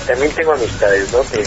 También 0.07 0.33
tengo 0.33 0.55
amistades, 0.55 1.13
¿no? 1.13 1.21
Que 1.21 1.45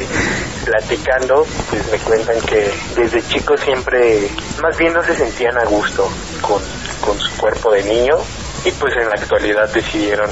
platicando, 0.66 1.48
pues 1.72 1.92
me 1.92 1.98
cuentan 1.98 2.40
que 2.42 2.72
desde 2.96 3.28
chicos 3.28 3.60
siempre, 3.62 4.30
más 4.62 4.78
bien 4.78 4.94
no 4.94 5.04
se 5.04 5.16
sentían 5.16 5.58
a 5.58 5.66
gusto 5.66 6.08
con, 6.42 6.62
con 7.02 7.20
su 7.20 7.36
cuerpo 7.38 7.72
de 7.72 7.82
niño 7.82 8.18
y 8.66 8.72
pues 8.74 8.94
en 8.98 9.10
la 9.10 9.16
actualidad 9.16 9.68
decidieron, 9.74 10.30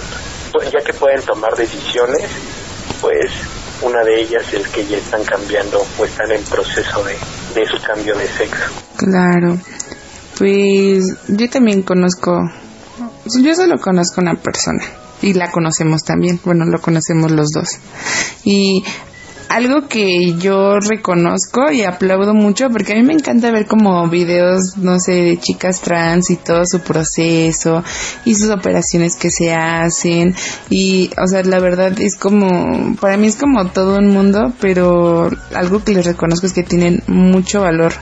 ya 0.72 0.82
que 0.86 0.94
pueden 0.94 1.24
tomar 1.24 1.56
decisiones, 1.56 2.30
pues 3.02 3.32
una 3.86 4.04
de 4.04 4.22
ellas 4.22 4.52
es 4.54 4.68
que 4.70 4.86
ya 4.86 4.98
están 4.98 5.24
cambiando 5.24 5.86
o 6.00 6.06
están 6.06 6.32
en 6.32 6.44
proceso 6.44 7.04
de, 7.04 7.14
de 7.60 7.68
su 7.68 7.82
cambio 7.86 8.18
de 8.18 8.28
sexo. 8.28 8.66
Claro, 8.98 9.58
pues 10.38 11.04
yo 11.28 11.50
también 11.50 11.84
conozco, 11.84 12.32
yo 13.42 13.56
solo 13.56 13.78
conozco 13.80 14.22
una 14.22 14.36
persona 14.36 14.84
y 15.22 15.34
la 15.34 15.52
conocemos 15.52 16.04
también, 16.04 16.40
bueno, 16.44 16.66
lo 16.66 16.82
conocemos 16.82 17.32
los 17.32 17.50
dos. 17.52 17.70
Y 18.44 18.84
algo 19.50 19.88
que 19.88 20.34
yo 20.40 20.80
reconozco 20.80 21.72
y 21.72 21.84
aplaudo 21.84 22.34
mucho 22.34 22.70
porque 22.70 22.94
a 22.94 22.96
mí 22.96 23.04
me 23.04 23.14
encanta 23.14 23.52
ver 23.52 23.66
como 23.68 24.08
videos, 24.10 24.78
no 24.78 25.00
sé, 25.00 25.14
de 25.14 25.38
chicas 25.38 25.82
trans 25.82 26.30
y 26.30 26.38
todo 26.38 26.66
su 26.66 26.80
proceso 26.80 27.84
y 28.26 28.36
sus 28.36 28.50
operaciones 28.50 29.16
que 29.16 29.30
se 29.30 29.54
hacen 29.54 30.36
y, 30.70 31.12
o 31.22 31.28
sea, 31.28 31.44
la 31.44 31.60
verdad 31.60 32.00
es 32.00 32.16
como, 32.16 32.96
para 33.00 33.18
mí 33.18 33.28
es 33.28 33.36
como 33.36 33.68
todo 33.68 33.98
un 33.98 34.08
mundo, 34.08 34.54
pero 34.60 35.30
algo 35.54 35.84
que 35.84 35.94
les 35.94 36.06
reconozco 36.06 36.48
es 36.48 36.54
que 36.54 36.64
tienen 36.64 37.04
mucho 37.08 37.62
valor, 37.62 37.94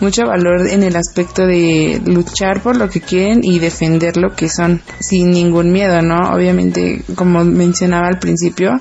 mucho 0.00 0.26
valor 0.26 0.66
en 0.68 0.82
el 0.82 0.96
aspecto 0.96 1.46
de 1.46 2.00
luchar 2.04 2.62
por 2.62 2.76
lo 2.76 2.88
que 2.88 3.00
quieren 3.00 3.40
y 3.42 3.58
defender 3.58 4.16
lo 4.16 4.34
que 4.34 4.48
son 4.48 4.80
sin 5.00 5.30
ningún 5.30 5.72
miedo, 5.72 6.00
¿no? 6.02 6.32
Obviamente, 6.34 7.02
como 7.14 7.44
mencionaba 7.44 8.08
al 8.08 8.18
principio, 8.18 8.72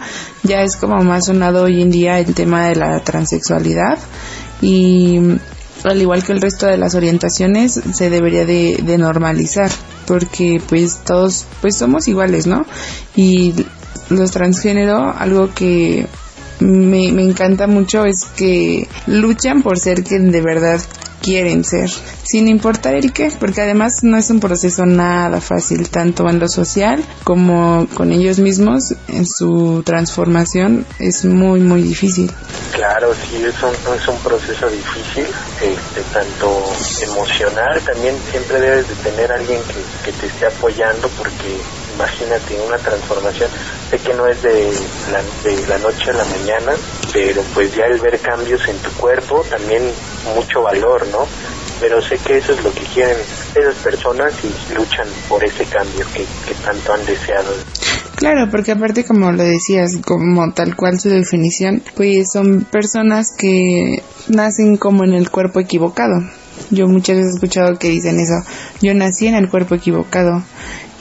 ya 0.44 0.62
es 0.62 0.76
como 0.76 1.04
más 1.04 1.26
sonado 1.26 1.64
hoy 1.64 1.82
en 1.82 1.92
día 1.92 2.05
el 2.08 2.34
tema 2.34 2.68
de 2.68 2.76
la 2.76 3.00
transexualidad 3.02 3.98
y 4.62 5.20
al 5.84 6.02
igual 6.02 6.24
que 6.24 6.32
el 6.32 6.42
resto 6.42 6.66
de 6.66 6.78
las 6.78 6.96
orientaciones 6.96 7.80
se 7.94 8.10
debería 8.10 8.46
de, 8.46 8.98
normalizar 8.98 9.70
porque 10.08 10.62
pues 10.68 11.00
todos 11.06 11.46
pues 11.62 11.78
somos 11.78 12.08
iguales 12.08 12.48
no 12.48 12.66
y 13.16 13.54
los 14.10 14.32
transgénero 14.32 15.14
algo 15.18 15.54
que 15.54 16.08
me, 16.60 17.12
me 17.12 17.24
encanta 17.24 17.68
mucho 17.68 18.06
es 18.06 18.26
que 18.38 18.88
luchan 19.08 19.62
por 19.62 19.80
ser 19.80 20.04
quien 20.04 20.32
de 20.32 20.42
verdad 20.42 20.80
quieren 21.26 21.64
ser, 21.64 21.90
sin 21.90 22.48
importar 22.48 22.94
el 22.94 23.12
qué, 23.12 23.32
porque 23.40 23.62
además 23.62 24.04
no 24.04 24.16
es 24.16 24.30
un 24.30 24.40
proceso 24.40 24.86
nada 24.86 25.42
fácil, 25.42 25.90
tanto 25.90 26.30
en 26.30 26.38
lo 26.38 26.48
social 26.48 27.04
como 27.24 27.88
con 27.96 28.12
ellos 28.12 28.38
mismos, 28.38 28.94
en 29.08 29.26
su 29.26 29.82
transformación 29.84 30.86
es 31.00 31.26
muy, 31.26 31.62
muy 31.62 31.82
difícil. 31.82 32.32
Claro, 32.74 33.12
sí, 33.16 33.38
es 33.44 33.56
un, 33.64 33.96
es 33.96 34.08
un 34.08 34.18
proceso 34.20 34.70
difícil, 34.70 35.26
este, 35.64 36.02
tanto 36.14 36.64
emocional, 37.02 37.82
también 37.82 38.16
siempre 38.30 38.60
debes 38.60 38.88
de 38.88 38.96
tener 39.10 39.32
alguien 39.32 39.60
que, 39.64 40.12
que 40.12 40.18
te 40.20 40.28
esté 40.28 40.46
apoyando 40.46 41.10
porque 41.18 41.58
imagínate 41.96 42.60
una 42.68 42.78
transformación, 42.78 43.50
sé 43.90 43.98
que 44.00 44.14
no 44.14 44.28
es 44.28 44.42
de 44.44 44.72
la, 45.70 45.78
noche 45.80 46.12
a 46.12 46.14
la 46.14 46.26
mañana, 46.26 46.74
pero 47.14 47.42
pues 47.54 47.76
ya 47.76 47.86
el 47.86 48.00
ver 48.00 48.20
cambios 48.20 48.68
en 48.68 48.78
tu 48.78 48.92
cuerpo 48.92 49.44
también 49.50 49.84
mucho 50.36 50.62
valor, 50.62 51.08
¿no? 51.08 51.26
Pero 51.80 52.02
sé 52.02 52.18
que 52.18 52.38
eso 52.38 52.54
es 52.54 52.64
lo 52.64 52.74
que 52.74 52.84
quieren 52.94 53.18
esas 53.54 53.76
personas 53.76 54.34
y 54.44 54.74
luchan 54.74 55.08
por 55.28 55.44
ese 55.44 55.66
cambio 55.66 56.06
que, 56.14 56.26
que 56.48 56.54
tanto 56.64 56.94
han 56.94 57.06
deseado. 57.06 57.52
Claro, 58.16 58.50
porque 58.50 58.72
aparte 58.72 59.04
como 59.04 59.32
lo 59.32 59.44
decías, 59.44 59.98
como 60.06 60.52
tal 60.54 60.76
cual 60.76 61.00
su 61.00 61.10
definición, 61.10 61.84
pues 61.96 62.32
son 62.32 62.62
personas 62.64 63.28
que 63.38 64.02
nacen 64.30 64.78
como 64.78 65.04
en 65.04 65.14
el 65.14 65.30
cuerpo 65.30 65.60
equivocado. 65.60 66.22
Yo 66.72 66.88
muchas 66.88 67.18
veces 67.18 67.34
he 67.34 67.36
escuchado 67.36 67.78
que 67.78 67.90
dicen 67.90 68.18
eso, 68.20 68.36
yo 68.82 68.94
nací 68.94 69.28
en 69.28 69.36
el 69.36 69.50
cuerpo 69.50 69.76
equivocado 69.76 70.42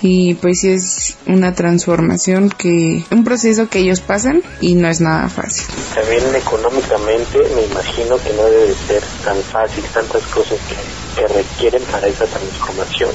y 0.07 0.35
pues 0.35 0.61
sí 0.61 0.69
es 0.69 1.17
una 1.27 1.55
transformación 1.55 2.51
que 2.51 3.03
un 3.11 3.25
proceso 3.25 3.71
que 3.71 3.79
ellos 3.79 4.01
pasan 4.01 4.43
y 4.61 4.75
no 4.75 4.87
es 4.87 5.01
nada 5.01 5.31
fácil. 5.31 5.65
También 5.95 6.23
económicamente 6.35 7.39
me 7.55 7.63
imagino 7.63 8.19
que 8.19 8.35
no 8.35 8.45
debe 8.45 8.75
ser 8.87 9.03
tan 9.25 9.39
fácil 9.39 9.83
tantas 9.95 10.23
cosas 10.25 10.59
que, 10.69 11.23
que 11.23 11.27
requieren 11.27 11.83
para 11.85 12.07
esa 12.07 12.27
transformación. 12.27 13.13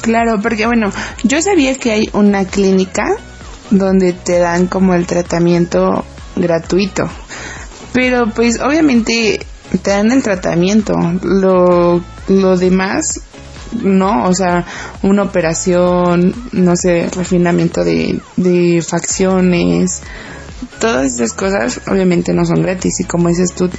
Claro, 0.00 0.40
porque 0.40 0.64
bueno, 0.64 0.90
yo 1.22 1.42
sabía 1.42 1.74
que 1.74 1.90
hay 1.90 2.08
una 2.14 2.46
clínica 2.46 3.14
donde 3.68 4.14
te 4.14 4.38
dan 4.38 4.68
como 4.68 4.94
el 4.94 5.06
tratamiento 5.06 6.06
gratuito. 6.36 7.10
Pero 7.92 8.30
pues 8.30 8.58
obviamente 8.58 9.44
te 9.82 9.90
dan 9.90 10.10
el 10.10 10.22
tratamiento. 10.22 10.94
Lo, 11.22 12.02
lo 12.28 12.56
demás 12.56 13.20
no, 13.82 14.28
o 14.28 14.34
sea, 14.34 14.64
una 15.02 15.22
operación, 15.22 16.34
no 16.52 16.76
sé, 16.76 17.08
refinamiento 17.14 17.84
de, 17.84 18.20
de 18.36 18.82
facciones, 18.82 20.02
todas 20.80 21.14
esas 21.14 21.32
cosas 21.32 21.80
obviamente 21.88 22.32
no 22.32 22.44
son 22.44 22.62
gratis 22.62 23.00
y 23.00 23.04
como 23.04 23.28
dices 23.28 23.52
tú, 23.54 23.70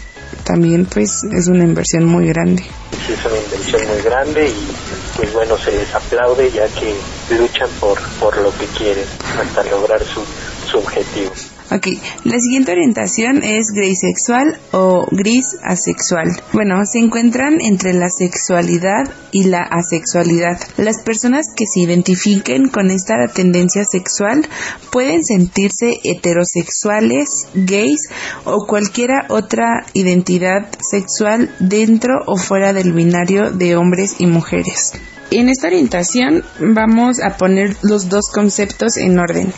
también 0.43 0.85
pues 0.85 1.23
es 1.31 1.47
una 1.47 1.63
inversión 1.63 2.05
muy 2.05 2.27
grande. 2.27 2.63
Sí, 3.05 3.13
es 3.13 3.25
una 3.25 3.37
inversión 3.37 3.87
muy 3.87 4.01
grande 4.01 4.47
y 4.49 4.67
pues 5.15 5.33
bueno, 5.33 5.57
se 5.57 5.71
les 5.71 5.93
aplaude 5.93 6.51
ya 6.51 6.67
que 6.67 6.95
luchan 7.37 7.69
por, 7.79 7.99
por 8.19 8.37
lo 8.37 8.51
que 8.57 8.65
quieren 8.77 9.05
hasta 9.39 9.63
lograr 9.69 10.03
su, 10.03 10.21
su 10.69 10.77
objetivo. 10.79 11.31
Ok, 11.75 11.87
la 12.23 12.39
siguiente 12.39 12.71
orientación 12.71 13.41
es 13.41 13.69
sexual 13.99 14.59
o 14.71 15.07
gris 15.09 15.57
asexual. 15.63 16.29
Bueno, 16.51 16.85
se 16.85 16.99
encuentran 16.99 17.59
entre 17.61 17.93
la 17.93 18.09
sexualidad 18.09 19.09
y 19.31 19.45
la 19.45 19.61
asexualidad. 19.61 20.59
Las 20.77 21.01
personas 21.01 21.47
que 21.55 21.65
se 21.65 21.79
identifiquen 21.79 22.69
con 22.69 22.91
esta 22.91 23.15
tendencia 23.33 23.85
sexual 23.85 24.47
pueden 24.91 25.23
sentirse 25.23 25.99
heterosexuales, 26.03 27.47
gays 27.55 28.07
o 28.45 28.67
cualquiera 28.67 29.25
otra 29.29 29.87
identidad 29.93 30.67
sexual 30.79 31.55
dentro 31.59 32.19
o 32.27 32.37
fuera 32.37 32.73
del 32.73 32.93
binario 32.93 33.49
de 33.49 33.75
hombres 33.75 34.17
y 34.19 34.27
mujeres. 34.27 34.93
En 35.35 35.49
esta 35.49 35.65
orientación 35.65 36.43
vamos 36.59 37.19
a 37.19 37.37
poner 37.37 37.75
los 37.81 38.07
dos 38.07 38.29
conceptos 38.31 38.97
en 38.97 39.17
orden. 39.17 39.51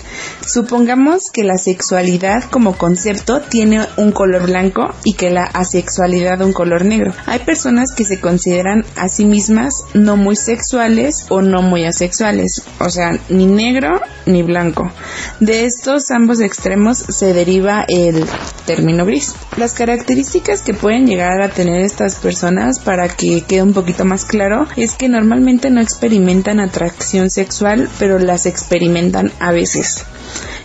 Supongamos 0.46 1.30
que 1.34 1.44
la 1.44 1.58
sexualidad 1.58 2.05
como 2.52 2.78
concepto 2.78 3.42
tiene 3.42 3.82
un 3.98 4.12
color 4.12 4.46
blanco 4.46 4.94
y 5.04 5.14
que 5.14 5.32
la 5.32 5.44
asexualidad 5.44 6.42
un 6.42 6.54
color 6.54 6.86
negro. 6.86 7.14
Hay 7.26 7.40
personas 7.40 7.94
que 7.94 8.06
se 8.06 8.20
consideran 8.20 8.86
a 8.96 9.10
sí 9.10 9.26
mismas 9.26 9.84
no 9.94 10.16
muy 10.16 10.36
sexuales 10.36 11.26
o 11.30 11.42
no 11.42 11.62
muy 11.62 11.84
asexuales, 11.86 12.64
o 12.80 12.90
sea, 12.90 13.18
ni 13.30 13.48
negro 13.48 14.02
ni 14.28 14.44
blanco. 14.44 14.92
De 15.40 15.66
estos 15.66 16.12
ambos 16.12 16.40
extremos 16.42 16.98
se 16.98 17.34
deriva 17.34 17.86
el 17.88 18.26
término 18.66 19.06
gris. 19.06 19.34
Las 19.58 19.74
características 19.74 20.62
que 20.62 20.74
pueden 20.74 21.08
llegar 21.08 21.42
a 21.42 21.50
tener 21.50 21.82
estas 21.82 22.16
personas 22.16 22.80
para 22.80 23.08
que 23.08 23.42
quede 23.42 23.64
un 23.64 23.74
poquito 23.74 24.06
más 24.06 24.26
claro 24.26 24.68
es 24.76 24.94
que 24.94 25.10
normalmente 25.10 25.70
no 25.70 25.82
experimentan 25.82 26.60
atracción 26.60 27.30
sexual, 27.30 27.90
pero 27.98 28.20
las 28.20 28.46
experimentan 28.46 29.32
a 29.40 29.52
veces. 29.52 30.06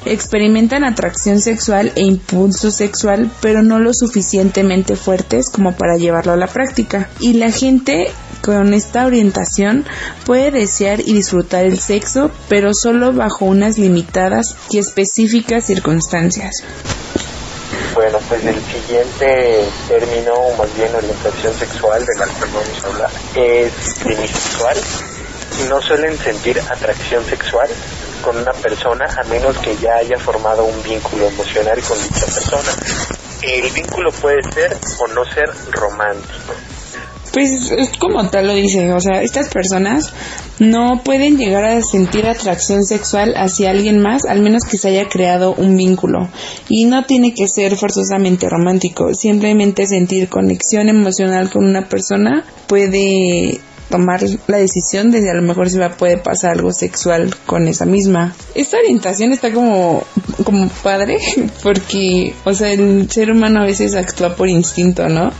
Experimentan 0.07 0.85
atracción 0.85 1.41
sexual 1.41 1.93
e 1.95 2.03
impulso 2.03 2.71
sexual, 2.71 3.31
pero 3.43 3.63
no 3.63 3.79
lo 3.79 3.93
suficientemente 3.93 4.97
fuertes 4.97 5.51
como 5.51 5.73
para 5.73 5.97
llevarlo 5.97 6.33
a 6.33 6.37
la 6.37 6.47
práctica. 6.47 7.11
Y 7.21 7.35
la 7.35 7.51
gente 7.51 8.11
con 8.41 8.73
esta 8.73 9.05
orientación 9.05 9.85
puede 10.25 10.51
desear 10.51 11.01
y 11.01 11.13
disfrutar 11.13 11.67
el 11.67 11.79
sexo, 11.79 12.31
pero 12.49 12.71
solo 12.73 13.13
bajo 13.13 13.45
unas 13.45 13.77
limitadas 13.79 14.57
y 14.71 14.79
específicas 14.79 15.67
circunstancias. 15.67 16.65
Bueno, 17.95 18.19
pues 18.29 18.45
el 18.47 18.57
siguiente 18.63 19.65
término, 19.89 20.33
o 20.33 20.57
más 20.57 20.75
bien 20.77 20.95
orientación 20.95 21.53
sexual 21.55 22.07
vamos 22.19 22.85
a 22.85 22.89
hablar, 22.89 23.11
es. 23.37 23.73
No 25.69 25.83
suelen 25.83 26.17
sentir 26.17 26.59
atracción 26.59 27.23
sexual 27.27 27.69
con 28.21 28.37
una 28.37 28.53
persona 28.53 29.07
a 29.07 29.25
menos 29.25 29.57
que 29.59 29.77
ya 29.77 29.97
haya 29.97 30.19
formado 30.19 30.65
un 30.65 30.83
vínculo 30.83 31.27
emocional 31.27 31.81
con 31.83 32.01
dicha 32.03 32.27
persona. 32.27 32.73
El 33.43 33.71
vínculo 33.71 34.13
puede 34.13 34.43
ser 34.53 34.77
o 34.99 35.09
no 35.09 35.25
ser 35.25 35.51
romántico. 35.71 36.55
Pues 37.33 37.71
es 37.71 37.91
como 37.97 38.29
tal 38.29 38.49
lo 38.49 38.55
dice, 38.55 38.93
o 38.93 39.01
sea, 39.01 39.23
estas 39.23 39.49
personas 39.49 40.13
no 40.59 41.01
pueden 41.05 41.39
llegar 41.39 41.65
a 41.65 41.81
sentir 41.81 42.27
atracción 42.27 42.85
sexual 42.85 43.35
hacia 43.37 43.71
alguien 43.71 44.03
más 44.03 44.25
al 44.25 44.41
menos 44.41 44.65
que 44.65 44.77
se 44.77 44.89
haya 44.89 45.09
creado 45.09 45.55
un 45.55 45.77
vínculo. 45.77 46.29
Y 46.69 46.87
no 46.87 47.05
tiene 47.05 47.33
que 47.33 47.47
ser 47.47 47.77
forzosamente 47.77 48.49
romántico, 48.49 49.15
simplemente 49.15 49.87
sentir 49.87 50.29
conexión 50.29 50.89
emocional 50.89 51.51
con 51.51 51.65
una 51.65 51.89
persona 51.89 52.45
puede 52.67 53.61
tomar 53.91 54.21
la 54.47 54.57
decisión 54.57 55.11
de 55.11 55.29
a 55.29 55.35
lo 55.35 55.43
mejor 55.43 55.69
se 55.69 55.79
a 55.79 55.97
puede 55.97 56.17
pasar 56.17 56.53
algo 56.53 56.73
sexual 56.73 57.35
con 57.45 57.69
esa 57.69 57.85
misma. 57.85 58.35
Esta 58.55 58.79
orientación 58.79 59.33
está 59.33 59.53
como, 59.53 60.05
como 60.45 60.69
padre 60.83 61.19
porque, 61.63 62.35
o 62.45 62.55
sea, 62.55 62.73
el 62.73 63.11
ser 63.11 63.31
humano 63.33 63.61
a 63.61 63.67
veces 63.67 63.95
actúa 63.95 64.37
por 64.37 64.49
instinto, 64.49 65.09
¿no? 65.09 65.33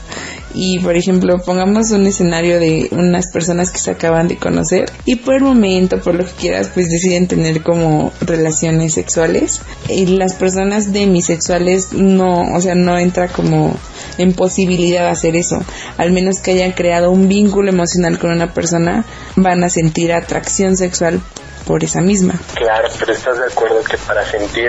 Y 0.55 0.79
por 0.81 0.97
ejemplo 0.97 1.39
pongamos 1.39 1.91
un 1.91 2.07
escenario 2.07 2.59
de 2.59 2.89
unas 2.93 3.31
personas 3.31 3.71
que 3.71 3.79
se 3.79 3.91
acaban 3.91 4.29
de 4.29 4.37
conocer 4.37 4.91
y 5.05 5.17
por 5.17 5.35
el 5.35 5.43
momento 5.43 6.01
por 6.01 6.15
lo 6.15 6.25
que 6.25 6.33
quieras 6.33 6.71
pues 6.73 6.89
deciden 6.89 7.29
tener 7.29 7.63
como 7.63 8.13
relaciones 8.21 8.95
sexuales. 8.95 9.61
Y 9.89 10.07
las 10.07 10.35
personas 10.35 10.93
demisexuales 10.93 11.93
no 11.93 12.53
o 12.55 12.61
sea 12.61 12.75
no 12.75 12.99
entra 12.99 13.29
como 13.29 13.77
en 14.19 14.33
posibilidad 14.33 15.05
de 15.05 15.11
hacer 15.11 15.37
eso. 15.37 15.63
Al 15.97 16.13
menos 16.13 16.39
que 16.41 16.53
hayan 16.53 16.73
creado 16.73 17.11
un 17.11 17.29
vínculo 17.29 17.71
emocional 17.71 18.19
con 18.19 18.31
una 18.31 18.53
persona 18.53 19.05
van 19.37 19.65
a 19.65 19.71
sentir 19.71 20.13
atracción 20.13 20.77
sexual 20.77 21.21
por 21.67 21.85
esa 21.85 22.01
misma. 22.01 22.35
Claro, 22.55 22.89
pero 22.99 23.13
estás 23.13 23.39
de 23.39 23.47
acuerdo 23.47 23.83
que 23.83 23.97
para 23.99 24.25
sentir 24.25 24.69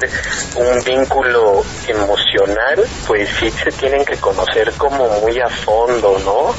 un 0.56 0.84
vínculo 0.84 1.64
emocional, 1.88 2.84
pues 3.08 3.30
sí 3.40 3.50
se 3.52 3.72
tienen 3.72 4.06
que 4.06 4.16
conocer 4.18 4.72
como 4.78 5.08
muy 5.22 5.40
a 5.40 5.50
fondo, 5.50 6.18
¿no? 6.26 6.54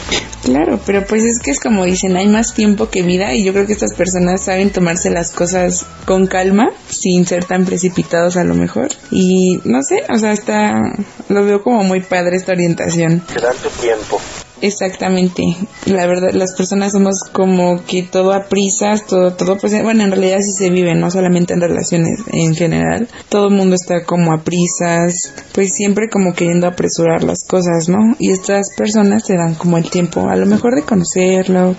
Claro, 0.44 0.80
pero 0.84 1.04
pues 1.06 1.24
es 1.24 1.40
que 1.40 1.52
es 1.52 1.60
como 1.60 1.84
dicen, 1.84 2.16
hay 2.16 2.26
más 2.26 2.54
tiempo 2.54 2.90
que 2.90 3.02
vida 3.02 3.32
y 3.34 3.44
yo 3.44 3.52
creo 3.52 3.66
que 3.66 3.72
estas 3.72 3.94
personas 3.94 4.44
saben 4.44 4.70
tomarse 4.70 5.10
las 5.10 5.30
cosas 5.30 5.86
con 6.04 6.26
calma, 6.26 6.70
sin 6.88 7.26
ser 7.26 7.44
tan 7.44 7.64
precipitados 7.64 8.36
a 8.36 8.44
lo 8.44 8.54
mejor. 8.54 8.88
Y 9.10 9.60
no 9.64 9.82
sé, 9.82 10.04
o 10.08 10.18
sea, 10.18 10.32
está, 10.32 10.72
lo 11.28 11.44
veo 11.44 11.62
como 11.62 11.84
muy 11.84 12.00
padre 12.00 12.36
esta 12.36 12.52
orientación. 12.52 13.22
Se 13.32 13.40
dan 13.40 13.56
tu 13.56 13.68
tiempo. 13.80 14.20
Exactamente. 14.62 15.56
La 15.86 16.06
verdad, 16.06 16.30
las 16.32 16.54
personas 16.54 16.92
somos 16.92 17.16
como 17.32 17.84
que 17.84 18.04
todo 18.04 18.32
a 18.32 18.44
prisas, 18.44 19.04
todo, 19.04 19.34
todo, 19.34 19.58
pues, 19.58 19.82
bueno, 19.82 20.04
en 20.04 20.12
realidad 20.12 20.38
sí 20.40 20.52
se 20.52 20.70
vive, 20.70 20.94
no 20.94 21.10
solamente 21.10 21.52
en 21.52 21.60
relaciones 21.60 22.20
en 22.28 22.54
general. 22.54 23.08
Todo 23.28 23.48
el 23.48 23.56
mundo 23.56 23.74
está 23.74 24.04
como 24.04 24.32
a 24.32 24.42
prisas, 24.44 25.34
pues 25.52 25.72
siempre 25.74 26.08
como 26.08 26.32
queriendo 26.32 26.68
apresurar 26.68 27.24
las 27.24 27.44
cosas, 27.44 27.88
¿no? 27.88 28.14
Y 28.20 28.30
estas 28.30 28.68
personas 28.76 29.26
se 29.26 29.34
dan 29.34 29.54
como 29.56 29.78
el 29.78 29.90
tiempo, 29.90 30.28
a 30.28 30.36
lo 30.36 30.46
mejor 30.46 30.76
de 30.76 30.82
conocerlo, 30.82 31.74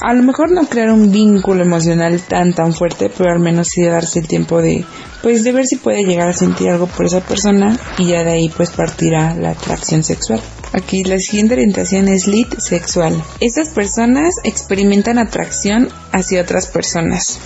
a 0.00 0.14
lo 0.14 0.22
mejor 0.22 0.50
no 0.50 0.66
crear 0.66 0.90
un 0.90 1.12
vínculo 1.12 1.62
emocional 1.62 2.20
tan 2.20 2.54
tan 2.54 2.72
fuerte, 2.72 3.10
pero 3.16 3.32
al 3.32 3.40
menos 3.40 3.68
sí 3.68 3.82
darse 3.82 4.20
el 4.20 4.28
tiempo 4.28 4.62
de 4.62 4.84
pues 5.22 5.44
de 5.44 5.52
ver 5.52 5.66
si 5.66 5.76
puede 5.76 6.04
llegar 6.04 6.28
a 6.28 6.32
sentir 6.32 6.70
algo 6.70 6.86
por 6.86 7.06
esa 7.06 7.20
persona 7.20 7.78
y 7.98 8.06
ya 8.06 8.24
de 8.24 8.32
ahí 8.32 8.48
pues 8.48 8.70
partirá 8.70 9.34
la 9.34 9.50
atracción 9.50 10.02
sexual. 10.02 10.40
Aquí 10.72 11.04
la 11.04 11.18
siguiente 11.18 11.54
orientación 11.54 12.08
es 12.08 12.26
lead 12.26 12.58
sexual. 12.58 13.22
Estas 13.40 13.68
personas 13.70 14.36
experimentan 14.44 15.18
atracción 15.18 15.88
hacia 16.12 16.42
otras 16.42 16.68
personas, 16.68 17.38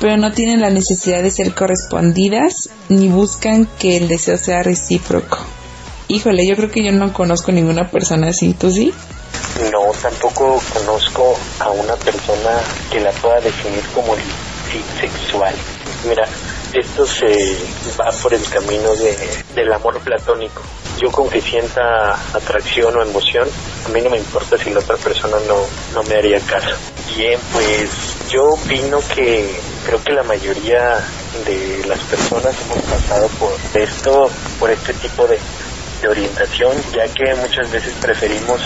pero 0.00 0.16
no 0.16 0.32
tienen 0.32 0.60
la 0.60 0.70
necesidad 0.70 1.22
de 1.22 1.30
ser 1.30 1.54
correspondidas 1.54 2.70
ni 2.88 3.08
buscan 3.08 3.66
que 3.78 3.96
el 3.96 4.08
deseo 4.08 4.38
sea 4.38 4.62
recíproco. 4.62 5.38
Híjole, 6.06 6.46
yo 6.46 6.54
creo 6.56 6.70
que 6.70 6.84
yo 6.84 6.92
no 6.92 7.12
conozco 7.12 7.50
ninguna 7.50 7.90
persona 7.90 8.28
así, 8.28 8.52
¿tú 8.52 8.70
sí? 8.70 8.92
No, 9.70 9.92
tampoco 10.00 10.60
conozco 10.72 11.38
a 11.58 11.70
una 11.70 11.94
persona 11.96 12.60
que 12.90 13.00
la 13.00 13.10
pueda 13.12 13.40
definir 13.40 13.84
como 13.94 14.14
lead 14.14 15.00
sexual. 15.00 15.54
Mira, 16.08 16.26
esto 16.72 17.06
se 17.06 17.56
va 17.98 18.10
por 18.22 18.32
el 18.32 18.42
camino 18.48 18.94
de, 18.94 19.16
del 19.54 19.72
amor 19.72 19.98
platónico 20.00 20.62
yo 21.00 21.10
con 21.10 21.30
que 21.30 21.40
sienta 21.40 22.12
atracción 22.34 22.94
o 22.94 23.02
emoción, 23.02 23.48
a 23.86 23.88
mí 23.88 24.02
no 24.02 24.10
me 24.10 24.18
importa 24.18 24.58
si 24.58 24.70
la 24.70 24.80
otra 24.80 24.96
persona 24.96 25.38
no, 25.48 25.56
no 25.94 26.02
me 26.02 26.16
haría 26.16 26.38
caso. 26.40 26.76
Bien, 27.16 27.40
pues 27.52 27.90
yo 28.28 28.50
opino 28.50 29.00
que 29.14 29.58
creo 29.86 30.02
que 30.04 30.12
la 30.12 30.22
mayoría 30.24 30.98
de 31.46 31.84
las 31.86 31.98
personas 32.00 32.54
hemos 32.64 32.84
pasado 32.84 33.28
por 33.28 33.52
esto, 33.74 34.30
por 34.58 34.70
este 34.70 34.92
tipo 34.94 35.26
de, 35.26 35.38
de 36.02 36.08
orientación, 36.08 36.72
ya 36.92 37.08
que 37.08 37.34
muchas 37.34 37.70
veces 37.70 37.94
preferimos 38.00 38.60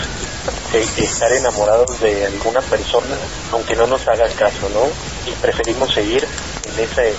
eh, 0.79 0.85
estar 0.97 1.31
enamorados 1.31 1.99
de 1.99 2.25
alguna 2.25 2.61
persona, 2.61 3.15
aunque 3.51 3.75
no 3.75 3.87
nos 3.87 4.07
haga 4.07 4.27
caso, 4.29 4.69
¿no? 4.73 4.87
Y 5.29 5.33
preferimos 5.35 5.93
seguir 5.93 6.23
en 6.23 6.83
ese, 6.83 7.13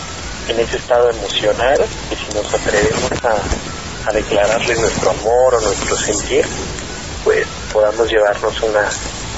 en 0.49 0.61
ese 0.61 0.77
estado 0.77 1.11
emocional, 1.11 1.85
y 2.11 2.17
si 2.17 2.35
nos 2.35 2.53
atrevemos 2.53 3.13
a 3.25 3.37
a 4.07 4.13
declararle 4.13 4.75
nuestro 4.77 5.11
amor 5.11 5.55
o 5.55 5.61
nuestro 5.61 5.97
sentir, 5.97 6.45
pues 7.25 7.45
podamos 7.73 8.09
llevarnos 8.09 8.63
una, 8.63 8.89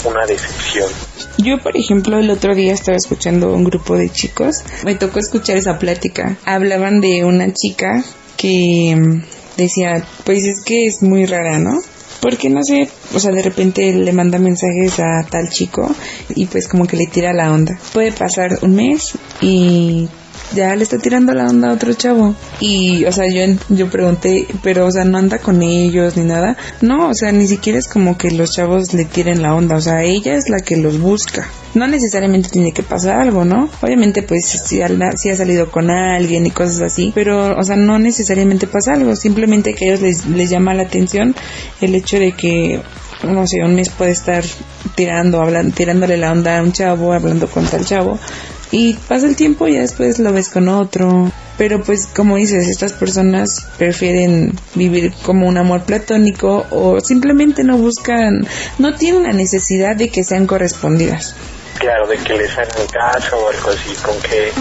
una 0.04 0.26
decepción. 0.26 0.90
Yo, 1.38 1.59
por 1.62 1.76
ejemplo, 1.76 2.18
el 2.18 2.31
otro 2.31 2.54
día 2.54 2.74
estaba 2.74 2.96
escuchando 2.96 3.52
un 3.52 3.64
grupo 3.64 3.96
de 3.96 4.11
chicos, 4.11 4.62
me 4.85 4.94
tocó 4.94 5.20
escuchar 5.20 5.57
esa 5.57 5.78
plática. 5.78 6.37
Hablaban 6.44 7.00
de 7.00 7.24
una 7.24 7.52
chica 7.54 8.04
que 8.37 9.22
decía, 9.57 10.04
pues 10.24 10.44
es 10.44 10.62
que 10.62 10.87
es 10.87 11.02
muy 11.02 11.24
rara, 11.24 11.59
¿no? 11.59 11.81
Porque 12.20 12.50
no 12.50 12.62
sé, 12.62 12.88
o 13.14 13.20
sea, 13.20 13.31
de 13.31 13.42
repente 13.42 13.92
le 13.92 14.12
manda 14.12 14.38
mensajes 14.38 14.98
a 14.98 15.24
tal 15.31 15.48
chico 15.50 15.94
y 16.35 16.46
pues 16.46 16.66
como 16.66 16.87
que 16.87 16.96
le 16.96 17.07
tira 17.07 17.33
la 17.33 17.52
onda. 17.52 17.78
Puede 17.92 18.12
pasar 18.12 18.59
un 18.62 18.74
mes 18.74 19.12
y 19.40 20.09
ya 20.54 20.74
le 20.74 20.82
está 20.82 20.98
tirando 20.98 21.34
la 21.34 21.46
onda 21.46 21.70
a 21.70 21.74
otro 21.74 21.92
chavo. 21.94 22.34
Y, 22.61 23.04
o 23.04 23.12
sea, 23.12 23.26
yo, 23.28 23.42
yo 23.68 23.90
pregunté, 23.90 24.46
pero, 24.62 24.87
o 24.87 24.90
sea, 24.90 25.04
no 25.04 25.18
anda 25.18 25.38
con 25.38 25.62
ellos 25.62 26.16
ni 26.16 26.24
nada. 26.24 26.56
No, 26.80 27.08
o 27.08 27.14
sea, 27.14 27.32
ni 27.32 27.46
siquiera 27.46 27.78
es 27.78 27.88
como 27.88 28.16
que 28.16 28.30
los 28.30 28.52
chavos 28.52 28.94
le 28.94 29.04
tiren 29.04 29.42
la 29.42 29.54
onda. 29.54 29.76
O 29.76 29.80
sea, 29.80 30.02
ella 30.02 30.34
es 30.34 30.48
la 30.48 30.61
que 30.61 30.76
los 30.76 31.00
busca. 31.00 31.48
No 31.74 31.87
necesariamente 31.87 32.48
tiene 32.48 32.72
que 32.72 32.82
pasar 32.82 33.20
algo, 33.20 33.44
¿no? 33.44 33.68
Obviamente, 33.82 34.22
pues, 34.22 34.46
si, 34.46 34.80
ha 34.80 35.37
salido 35.37 35.70
con 35.70 35.90
alguien 35.90 36.46
y 36.46 36.50
cosas 36.50 36.80
así. 36.80 37.12
Pero, 37.14 37.56
o 37.56 37.62
sea, 37.62 37.76
no 37.76 37.98
necesariamente 37.98 38.66
pasa 38.66 38.92
algo. 38.94 39.14
Simplemente 39.16 39.74
que 39.74 39.84
a 39.84 39.88
ellos 39.88 40.00
les, 40.00 40.26
les 40.26 40.50
llama 40.50 40.74
la 40.74 40.84
atención 40.84 41.34
el 41.80 41.94
hecho 41.94 42.18
de 42.18 42.32
que 42.32 42.80
no 43.22 43.46
sé, 43.46 43.62
un 43.64 43.74
mes 43.74 43.90
puede 43.90 44.12
estar 44.12 44.44
tirando, 44.94 45.42
tirándole 45.74 46.16
la 46.16 46.32
onda 46.32 46.58
a 46.58 46.62
un 46.62 46.72
chavo, 46.72 47.12
hablando 47.12 47.48
con 47.48 47.66
tal 47.66 47.84
chavo, 47.84 48.18
y 48.70 48.94
pasa 48.94 49.26
el 49.26 49.37
tiempo 49.37 49.66
y 49.68 49.76
después 49.76 50.18
lo 50.18 50.33
ves 50.33 50.48
con 50.48 50.68
otro. 50.68 51.31
Pero 51.57 51.83
pues 51.83 52.07
como 52.07 52.37
dices, 52.37 52.68
estas 52.68 52.92
personas 52.92 53.66
prefieren 53.78 54.57
vivir 54.74 55.12
como 55.24 55.48
un 55.48 55.59
amor 55.59 55.83
platónico 55.83 56.66
o 56.70 57.00
simplemente 57.00 57.64
no 57.64 57.76
buscan, 57.78 58.46
no 58.78 58.94
tienen 58.94 59.24
la 59.24 59.33
necesidad 59.33 59.96
de 59.96 60.09
que 60.09 60.22
sean 60.22 60.46
correspondidas. 60.46 61.35
Claro, 61.78 62.07
de 62.07 62.16
que 62.18 62.35
les 62.35 62.57
hagan 62.57 62.87
caso 62.92 63.38
o 63.38 63.48
algo 63.48 63.70
así, 63.70 63.94
con 64.02 64.16
que 64.20 64.52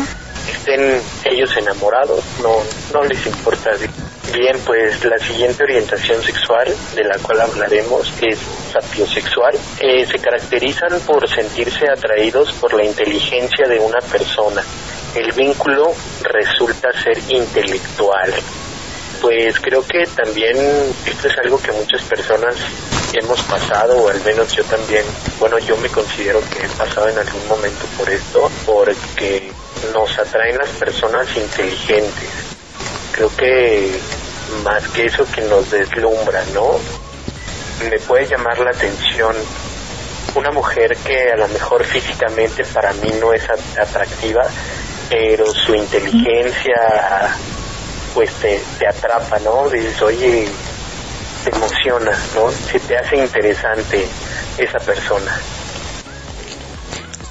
estén 0.52 1.00
ellos 1.26 1.56
enamorados, 1.58 2.24
no, 2.42 2.58
no 2.94 3.04
les 3.06 3.26
importa 3.26 3.72
Bien, 4.34 4.60
pues 4.66 5.04
la 5.06 5.18
siguiente 5.20 5.64
orientación 5.64 6.22
sexual 6.22 6.76
de 6.96 7.04
la 7.04 7.18
cual 7.20 7.42
hablaremos 7.42 8.12
es 8.22 8.38
sapiosexual. 8.72 9.56
Eh, 9.80 10.06
se 10.06 10.20
caracterizan 10.20 11.00
por 11.06 11.28
sentirse 11.30 11.90
atraídos 11.90 12.52
por 12.54 12.74
la 12.74 12.84
inteligencia 12.84 13.68
de 13.68 13.80
una 13.80 14.00
persona. 14.00 14.64
El 15.16 15.32
vínculo 15.32 15.94
resulta 16.24 16.92
ser 17.02 17.18
intelectual. 17.30 18.34
Pues 19.22 19.60
creo 19.60 19.82
que 19.86 20.04
también 20.16 20.56
esto 21.06 21.28
es 21.28 21.38
algo 21.40 21.60
que 21.60 21.72
muchas 21.72 22.04
personas 22.04 22.56
hemos 23.14 23.42
pasado, 23.44 23.98
o 24.04 24.10
al 24.10 24.22
menos 24.22 24.54
yo 24.54 24.64
también, 24.66 25.04
bueno, 25.40 25.58
yo 25.60 25.76
me 25.78 25.90
considero 25.90 26.42
que 26.42 26.66
he 26.66 26.70
pasado 26.70 27.08
en 27.08 27.18
algún 27.18 27.48
momento 27.48 27.86
por 27.98 28.10
esto, 28.10 28.52
porque 28.66 29.52
nos 29.94 30.20
atraen 30.20 30.58
las 30.58 30.70
personas 30.72 31.26
inteligentes. 31.36 32.30
Creo 33.14 33.36
que 33.36 34.00
más 34.64 34.88
que 34.90 35.06
eso 35.06 35.26
que 35.32 35.42
nos 35.42 35.70
deslumbra, 35.72 36.44
¿no? 36.54 36.80
Me 37.90 38.00
puede 38.00 38.28
llamar 38.28 38.60
la 38.60 38.72
atención 38.72 39.36
una 40.36 40.52
mujer 40.52 40.96
que 40.98 41.32
a 41.32 41.38
lo 41.38 41.48
mejor 41.48 41.84
físicamente 41.84 42.64
para 42.66 42.94
mí 42.94 43.12
no 43.20 43.34
es 43.34 43.44
atractiva, 43.50 44.44
pero 45.10 45.52
su 45.54 45.74
inteligencia 45.74 47.36
pues 48.14 48.32
te, 48.34 48.62
te 48.80 48.88
atrapa, 48.88 49.40
¿no? 49.40 49.70
Dices, 49.70 50.02
oye, 50.02 50.48
te 51.44 51.56
emociona, 51.56 52.12
¿no? 52.36 52.52
Se 52.52 52.80
te 52.80 52.98
hace 52.98 53.18
interesante 53.18 54.08
esa 54.58 54.80
persona. 54.80 55.40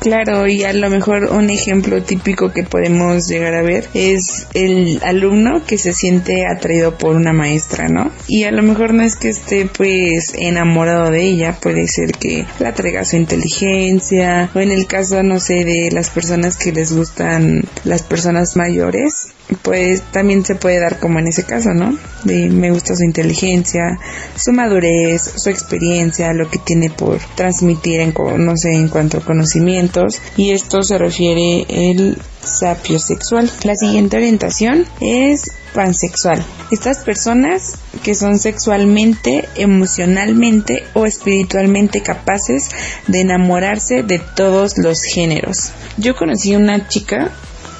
Claro, 0.07 0.47
y 0.47 0.63
a 0.63 0.73
lo 0.73 0.89
mejor 0.89 1.25
un 1.33 1.51
ejemplo 1.51 2.01
típico 2.01 2.53
que 2.53 2.63
podemos 2.63 3.27
llegar 3.27 3.55
a 3.55 3.63
ver 3.63 3.89
es 3.93 4.47
el 4.55 5.01
alumno 5.03 5.65
que 5.67 5.79
se 5.79 5.93
siente 5.93 6.47
atraído 6.47 6.97
por 6.97 7.17
una 7.17 7.33
maestra, 7.33 7.89
¿no? 7.89 8.13
Y 8.29 8.45
a 8.45 8.53
lo 8.53 8.63
mejor 8.63 8.95
no 8.95 9.03
es 9.03 9.17
que 9.17 9.31
esté 9.31 9.67
pues 9.67 10.33
enamorado 10.39 11.11
de 11.11 11.25
ella, 11.25 11.59
puede 11.61 11.89
ser 11.89 12.13
que 12.13 12.47
la 12.61 12.73
traiga 12.73 13.05
su 13.05 13.17
inteligencia, 13.17 14.49
o 14.55 14.61
en 14.61 14.71
el 14.71 14.87
caso, 14.87 15.25
no 15.25 15.41
sé, 15.41 15.65
de 15.65 15.91
las 15.91 16.11
personas 16.11 16.57
que 16.57 16.71
les 16.71 16.93
gustan 16.93 17.65
las 17.83 18.05
personas 18.05 18.55
mayores, 18.55 19.35
pues 19.63 20.03
también 20.13 20.45
se 20.45 20.55
puede 20.55 20.81
dar 20.81 20.99
como 20.99 21.19
en 21.19 21.29
ese 21.29 21.45
caso, 21.45 21.73
¿no? 21.73 21.97
De 22.25 22.49
me 22.49 22.71
gusta 22.71 22.97
su 22.97 23.05
inteligencia, 23.05 23.99
su 24.37 24.53
madurez, 24.53 25.23
su 25.37 25.51
experiencia, 25.51 26.33
lo 26.33 26.51
que 26.51 26.59
tiene 26.59 26.91
por 26.91 27.19
transmitir 27.35 28.01
en, 28.01 28.15
no 28.39 28.57
sé, 28.57 28.73
en 28.73 28.89
cuanto 28.89 29.19
a 29.19 29.25
conocimientos 29.25 30.21
y 30.37 30.51
esto 30.51 30.83
se 30.83 30.99
refiere 30.99 31.67
el 31.69 32.19
sapio 32.43 32.99
sexual. 32.99 33.51
La 33.65 33.77
siguiente 33.77 34.17
orientación 34.17 34.85
es 35.01 35.53
pansexual. 35.75 36.45
Estas 36.71 36.99
personas 36.99 37.75
que 38.03 38.15
son 38.15 38.39
sexualmente, 38.39 39.49
emocionalmente 39.57 40.85
o 40.95 41.07
espiritualmente 41.07 42.03
capaces 42.03 42.71
de 43.07 43.21
enamorarse 43.21 44.03
de 44.03 44.19
todos 44.19 44.79
los 44.79 45.03
géneros. 45.03 45.71
Yo 45.99 46.17
conocí 46.17 46.57
una 46.57 46.89
chica 46.89 47.31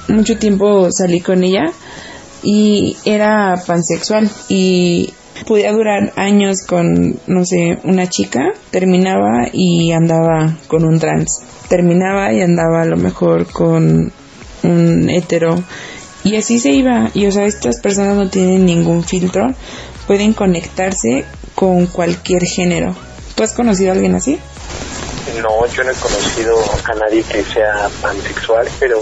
mucho 0.07 0.37
tiempo 0.37 0.91
salí 0.91 1.21
con 1.21 1.43
ella 1.43 1.71
y 2.43 2.95
era 3.05 3.61
pansexual 3.65 4.29
y 4.49 5.13
podía 5.45 5.71
durar 5.71 6.13
años 6.15 6.65
con, 6.67 7.19
no 7.27 7.45
sé, 7.45 7.77
una 7.83 8.07
chica, 8.07 8.53
terminaba 8.71 9.47
y 9.51 9.91
andaba 9.91 10.57
con 10.67 10.85
un 10.85 10.99
trans, 10.99 11.41
terminaba 11.69 12.33
y 12.33 12.41
andaba 12.41 12.81
a 12.81 12.85
lo 12.85 12.97
mejor 12.97 13.45
con 13.47 14.11
un 14.63 15.09
hetero 15.09 15.61
y 16.23 16.35
así 16.35 16.59
se 16.59 16.71
iba 16.71 17.11
y 17.13 17.25
o 17.25 17.31
sea, 17.31 17.45
estas 17.45 17.79
personas 17.79 18.15
no 18.15 18.29
tienen 18.29 18.65
ningún 18.65 19.03
filtro, 19.03 19.53
pueden 20.07 20.33
conectarse 20.33 21.25
con 21.55 21.87
cualquier 21.87 22.43
género. 22.43 22.95
¿Tú 23.35 23.43
has 23.43 23.53
conocido 23.53 23.91
a 23.91 23.93
alguien 23.93 24.15
así? 24.15 24.39
No, 25.35 25.65
yo 25.67 25.83
no 25.83 25.91
he 25.91 25.95
conocido 25.95 26.57
a 26.85 26.93
nadie 26.95 27.23
que 27.23 27.43
sea 27.43 27.89
pansexual, 28.01 28.67
pero 28.79 28.99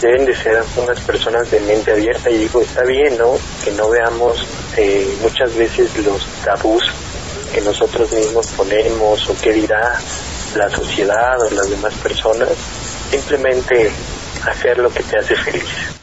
deben 0.00 0.24
de 0.24 0.34
ser 0.34 0.62
unas 0.76 0.98
personas 1.00 1.50
de 1.50 1.60
mente 1.60 1.92
abierta 1.92 2.30
y 2.30 2.38
digo, 2.38 2.60
está 2.60 2.82
bien, 2.82 3.16
¿no? 3.18 3.38
Que 3.62 3.70
no 3.72 3.88
veamos 3.88 4.44
eh, 4.76 5.16
muchas 5.20 5.54
veces 5.54 5.96
los 5.98 6.24
tabús 6.44 6.82
que 7.52 7.60
nosotros 7.60 8.10
mismos 8.12 8.48
ponemos 8.48 9.28
o 9.28 9.36
qué 9.40 9.52
dirá 9.52 9.98
la 10.56 10.70
sociedad 10.70 11.40
o 11.40 11.50
las 11.50 11.68
demás 11.70 11.94
personas, 12.02 12.48
simplemente 13.10 13.90
hacer 14.44 14.78
lo 14.78 14.90
que 14.90 15.02
te 15.02 15.18
hace 15.18 15.36
feliz. 15.36 15.95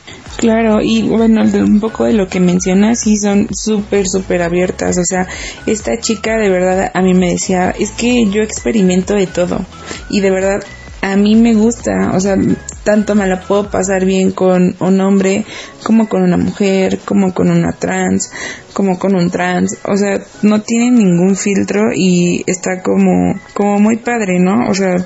Claro, 0.44 0.82
y 0.82 1.04
bueno, 1.04 1.42
un 1.44 1.80
poco 1.80 2.04
de 2.04 2.12
lo 2.12 2.28
que 2.28 2.42
mencionas, 2.42 3.00
sí 3.00 3.16
son 3.16 3.48
súper, 3.56 4.10
súper 4.10 4.42
abiertas. 4.42 4.98
O 4.98 5.06
sea, 5.06 5.26
esta 5.66 5.98
chica 6.02 6.38
de 6.38 6.50
verdad 6.50 6.92
a 6.94 7.02
mí 7.02 7.14
me 7.14 7.32
decía, 7.32 7.74
es 7.80 7.92
que 7.92 8.26
yo 8.26 8.42
experimento 8.42 9.14
de 9.14 9.26
todo. 9.26 9.66
Y 10.10 10.20
de 10.20 10.32
verdad, 10.32 10.62
a 11.02 11.16
mí 11.16 11.36
me 11.36 11.54
gusta. 11.54 12.12
O 12.14 12.20
sea, 12.20 12.36
tanto 12.84 13.16
me 13.16 13.26
la 13.26 13.40
puedo 13.40 13.72
pasar 13.72 14.04
bien 14.04 14.32
con 14.32 14.76
un 14.82 15.00
hombre, 15.00 15.46
como 15.82 16.10
con 16.10 16.24
una 16.24 16.36
mujer, 16.36 17.00
como 17.06 17.34
con 17.34 17.50
una 17.50 17.72
trans, 17.72 18.30
como 18.74 19.00
con 19.00 19.16
un 19.16 19.32
trans. 19.32 19.78
O 19.86 19.96
sea, 19.96 20.22
no 20.42 20.62
tiene 20.62 20.92
ningún 20.92 21.38
filtro 21.38 21.94
y 21.96 22.44
está 22.48 22.82
como, 22.82 23.40
como 23.54 23.80
muy 23.80 23.96
padre, 23.96 24.40
¿no? 24.40 24.70
O 24.70 24.76
sea, 24.76 25.06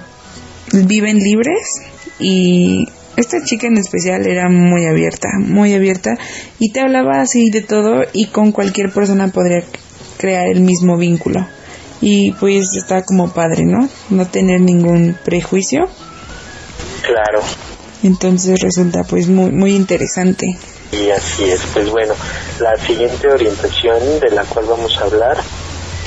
viven 0.73 1.19
libres 1.19 1.83
y 2.19 2.87
esta 3.17 3.43
chica 3.43 3.67
en 3.67 3.77
especial 3.77 4.27
era 4.27 4.47
muy 4.47 4.85
abierta, 4.85 5.27
muy 5.39 5.73
abierta 5.73 6.11
y 6.59 6.71
te 6.71 6.81
hablaba 6.81 7.19
así 7.19 7.49
de 7.49 7.61
todo 7.61 8.03
y 8.13 8.27
con 8.27 8.51
cualquier 8.51 8.91
persona 8.91 9.27
podría 9.29 9.63
crear 10.17 10.47
el 10.47 10.61
mismo 10.61 10.97
vínculo. 10.97 11.45
Y 11.99 12.31
pues 12.33 12.75
está 12.75 13.03
como 13.03 13.33
padre, 13.33 13.65
¿no? 13.65 13.89
No 14.11 14.27
tener 14.27 14.61
ningún 14.61 15.17
prejuicio. 15.25 15.89
Claro. 17.01 17.41
Entonces 18.03 18.61
resulta 18.61 19.03
pues 19.03 19.27
muy 19.27 19.51
muy 19.51 19.75
interesante. 19.75 20.55
Y 20.91 21.09
así 21.09 21.45
es, 21.45 21.61
pues 21.73 21.89
bueno, 21.89 22.13
la 22.59 22.77
siguiente 22.77 23.27
orientación 23.27 24.19
de 24.21 24.29
la 24.29 24.43
cual 24.43 24.65
vamos 24.69 24.95
a 24.99 25.05
hablar 25.05 25.37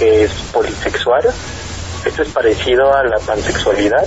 es 0.01 0.31
polisexual. 0.53 1.29
Esto 2.05 2.23
es 2.23 2.29
parecido 2.29 2.95
a 2.95 3.03
la 3.05 3.19
pansexualidad, 3.27 4.07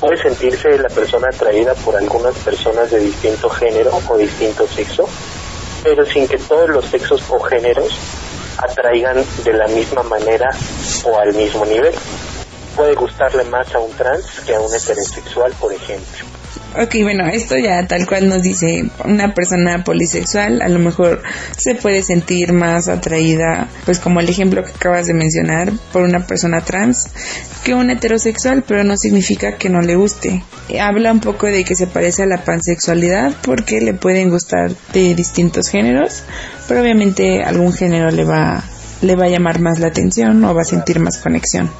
puede 0.00 0.22
sentirse 0.22 0.78
la 0.78 0.88
persona 0.88 1.28
atraída 1.28 1.74
por 1.74 1.96
algunas 1.96 2.34
personas 2.38 2.90
de 2.90 3.00
distinto 3.00 3.48
género 3.48 3.98
o 4.08 4.16
distinto 4.16 4.66
sexo, 4.66 5.08
pero 5.82 6.04
sin 6.04 6.28
que 6.28 6.38
todos 6.38 6.68
los 6.68 6.84
sexos 6.86 7.22
o 7.30 7.40
géneros 7.40 7.98
atraigan 8.58 9.24
de 9.44 9.52
la 9.52 9.66
misma 9.68 10.02
manera 10.02 10.50
o 11.04 11.18
al 11.18 11.34
mismo 11.34 11.64
nivel. 11.64 11.94
Puede 12.74 12.94
gustarle 12.94 13.44
más 13.44 13.74
a 13.74 13.78
un 13.78 13.90
trans 13.92 14.40
que 14.44 14.54
a 14.54 14.60
un 14.60 14.74
heterosexual, 14.74 15.52
por 15.58 15.72
ejemplo. 15.72 16.35
Ok, 16.78 16.96
bueno, 17.02 17.26
esto 17.26 17.56
ya 17.56 17.86
tal 17.86 18.06
cual 18.06 18.28
nos 18.28 18.42
dice 18.42 18.84
una 19.02 19.32
persona 19.32 19.82
polisexual, 19.82 20.60
a 20.60 20.68
lo 20.68 20.78
mejor 20.78 21.22
se 21.56 21.74
puede 21.74 22.02
sentir 22.02 22.52
más 22.52 22.88
atraída, 22.88 23.68
pues 23.86 23.98
como 23.98 24.20
el 24.20 24.28
ejemplo 24.28 24.62
que 24.62 24.72
acabas 24.72 25.06
de 25.06 25.14
mencionar, 25.14 25.72
por 25.90 26.02
una 26.02 26.26
persona 26.26 26.60
trans 26.60 27.08
que 27.64 27.72
un 27.72 27.90
heterosexual, 27.90 28.62
pero 28.62 28.84
no 28.84 28.98
significa 28.98 29.56
que 29.56 29.70
no 29.70 29.80
le 29.80 29.96
guste. 29.96 30.44
Habla 30.78 31.12
un 31.12 31.20
poco 31.20 31.46
de 31.46 31.64
que 31.64 31.74
se 31.74 31.86
parece 31.86 32.24
a 32.24 32.26
la 32.26 32.44
pansexualidad 32.44 33.32
porque 33.42 33.80
le 33.80 33.94
pueden 33.94 34.28
gustar 34.28 34.72
de 34.92 35.14
distintos 35.14 35.68
géneros, 35.68 36.24
pero 36.68 36.82
obviamente 36.82 37.42
algún 37.42 37.72
género 37.72 38.10
le 38.10 38.24
va, 38.24 38.62
le 39.00 39.16
va 39.16 39.24
a 39.24 39.28
llamar 39.28 39.60
más 39.60 39.78
la 39.78 39.86
atención 39.86 40.44
o 40.44 40.54
va 40.54 40.60
a 40.60 40.66
sentir 40.66 41.00
más 41.00 41.16
conexión. 41.18 41.70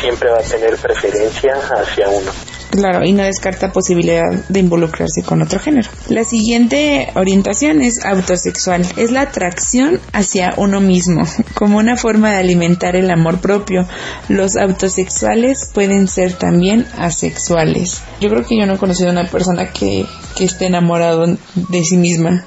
Siempre 0.00 0.30
va 0.30 0.38
a 0.38 0.42
tener 0.42 0.76
preferencia 0.78 1.54
hacia 1.76 2.08
uno. 2.08 2.53
Claro, 2.74 3.04
y 3.04 3.12
no 3.12 3.22
descarta 3.22 3.70
posibilidad 3.70 4.32
de 4.48 4.58
involucrarse 4.58 5.22
con 5.22 5.40
otro 5.42 5.60
género. 5.60 5.88
La 6.08 6.24
siguiente 6.24 7.08
orientación 7.14 7.80
es 7.80 8.04
autosexual. 8.04 8.84
Es 8.96 9.12
la 9.12 9.22
atracción 9.22 10.00
hacia 10.12 10.54
uno 10.56 10.80
mismo, 10.80 11.22
como 11.54 11.78
una 11.78 11.96
forma 11.96 12.32
de 12.32 12.38
alimentar 12.38 12.96
el 12.96 13.12
amor 13.12 13.38
propio. 13.40 13.86
Los 14.28 14.56
autosexuales 14.56 15.70
pueden 15.72 16.08
ser 16.08 16.32
también 16.32 16.86
asexuales. 16.98 18.02
Yo 18.20 18.28
creo 18.28 18.44
que 18.44 18.58
yo 18.58 18.66
no 18.66 18.74
he 18.74 18.78
conocido 18.78 19.10
a 19.10 19.12
una 19.12 19.30
persona 19.30 19.70
que, 19.70 20.04
que 20.34 20.44
esté 20.44 20.66
enamorado 20.66 21.26
de 21.54 21.84
sí 21.84 21.96
misma 21.96 22.44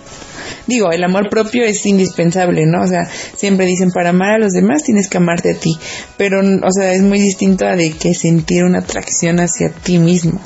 digo, 0.67 0.91
el 0.91 1.03
amor 1.03 1.29
propio 1.29 1.63
es 1.63 1.85
indispensable, 1.85 2.65
¿no? 2.65 2.83
O 2.83 2.87
sea, 2.87 3.09
siempre 3.35 3.65
dicen, 3.65 3.91
para 3.91 4.09
amar 4.09 4.33
a 4.33 4.37
los 4.37 4.51
demás 4.51 4.83
tienes 4.83 5.09
que 5.09 5.17
amarte 5.17 5.51
a 5.51 5.59
ti, 5.59 5.77
pero, 6.17 6.39
o 6.39 6.71
sea, 6.71 6.93
es 6.93 7.01
muy 7.01 7.19
distinto 7.19 7.65
a 7.65 7.75
de 7.75 7.93
que 7.93 8.13
sentir 8.13 8.63
una 8.63 8.79
atracción 8.79 9.39
hacia 9.39 9.69
ti 9.69 9.97
mismo. 9.97 10.39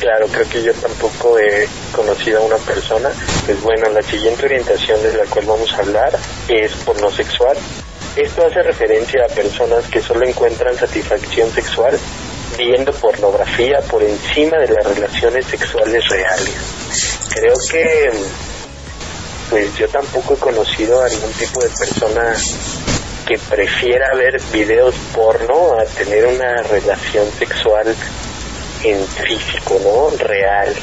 Claro, 0.00 0.28
creo 0.28 0.48
que 0.48 0.62
yo 0.62 0.72
tampoco 0.72 1.38
he 1.38 1.68
conocido 1.92 2.40
a 2.40 2.46
una 2.46 2.56
persona. 2.56 3.10
Pues 3.44 3.60
bueno, 3.60 3.90
la 3.90 4.00
siguiente 4.00 4.46
orientación 4.46 5.02
de 5.02 5.12
la 5.12 5.24
cual 5.24 5.44
vamos 5.44 5.70
a 5.74 5.78
hablar 5.78 6.18
es 6.48 6.72
pornosexual. 6.86 7.56
Esto 8.16 8.46
hace 8.46 8.62
referencia 8.62 9.26
a 9.26 9.34
personas 9.34 9.86
que 9.88 10.00
solo 10.00 10.26
encuentran 10.26 10.74
satisfacción 10.74 11.52
sexual 11.52 11.98
viendo 12.56 12.92
pornografía 12.92 13.80
por 13.90 14.02
encima 14.02 14.58
de 14.58 14.68
las 14.68 14.84
relaciones 14.86 15.46
sexuales 15.46 16.02
reales. 16.08 16.54
Creo 17.34 17.54
que 17.70 18.10
pues 19.50 19.76
yo 19.76 19.88
tampoco 19.88 20.34
he 20.34 20.38
conocido 20.38 21.02
a 21.02 21.06
algún 21.06 21.32
tipo 21.32 21.60
de 21.60 21.68
persona 21.68 22.34
que 23.26 23.38
prefiera 23.38 24.14
ver 24.14 24.40
videos 24.52 24.94
porno 25.14 25.74
a 25.78 25.84
tener 25.84 26.26
una 26.26 26.62
relación 26.62 27.26
sexual 27.38 27.94
en 28.82 29.06
físico, 29.06 29.78
¿no? 29.82 30.16
Real. 30.16 30.74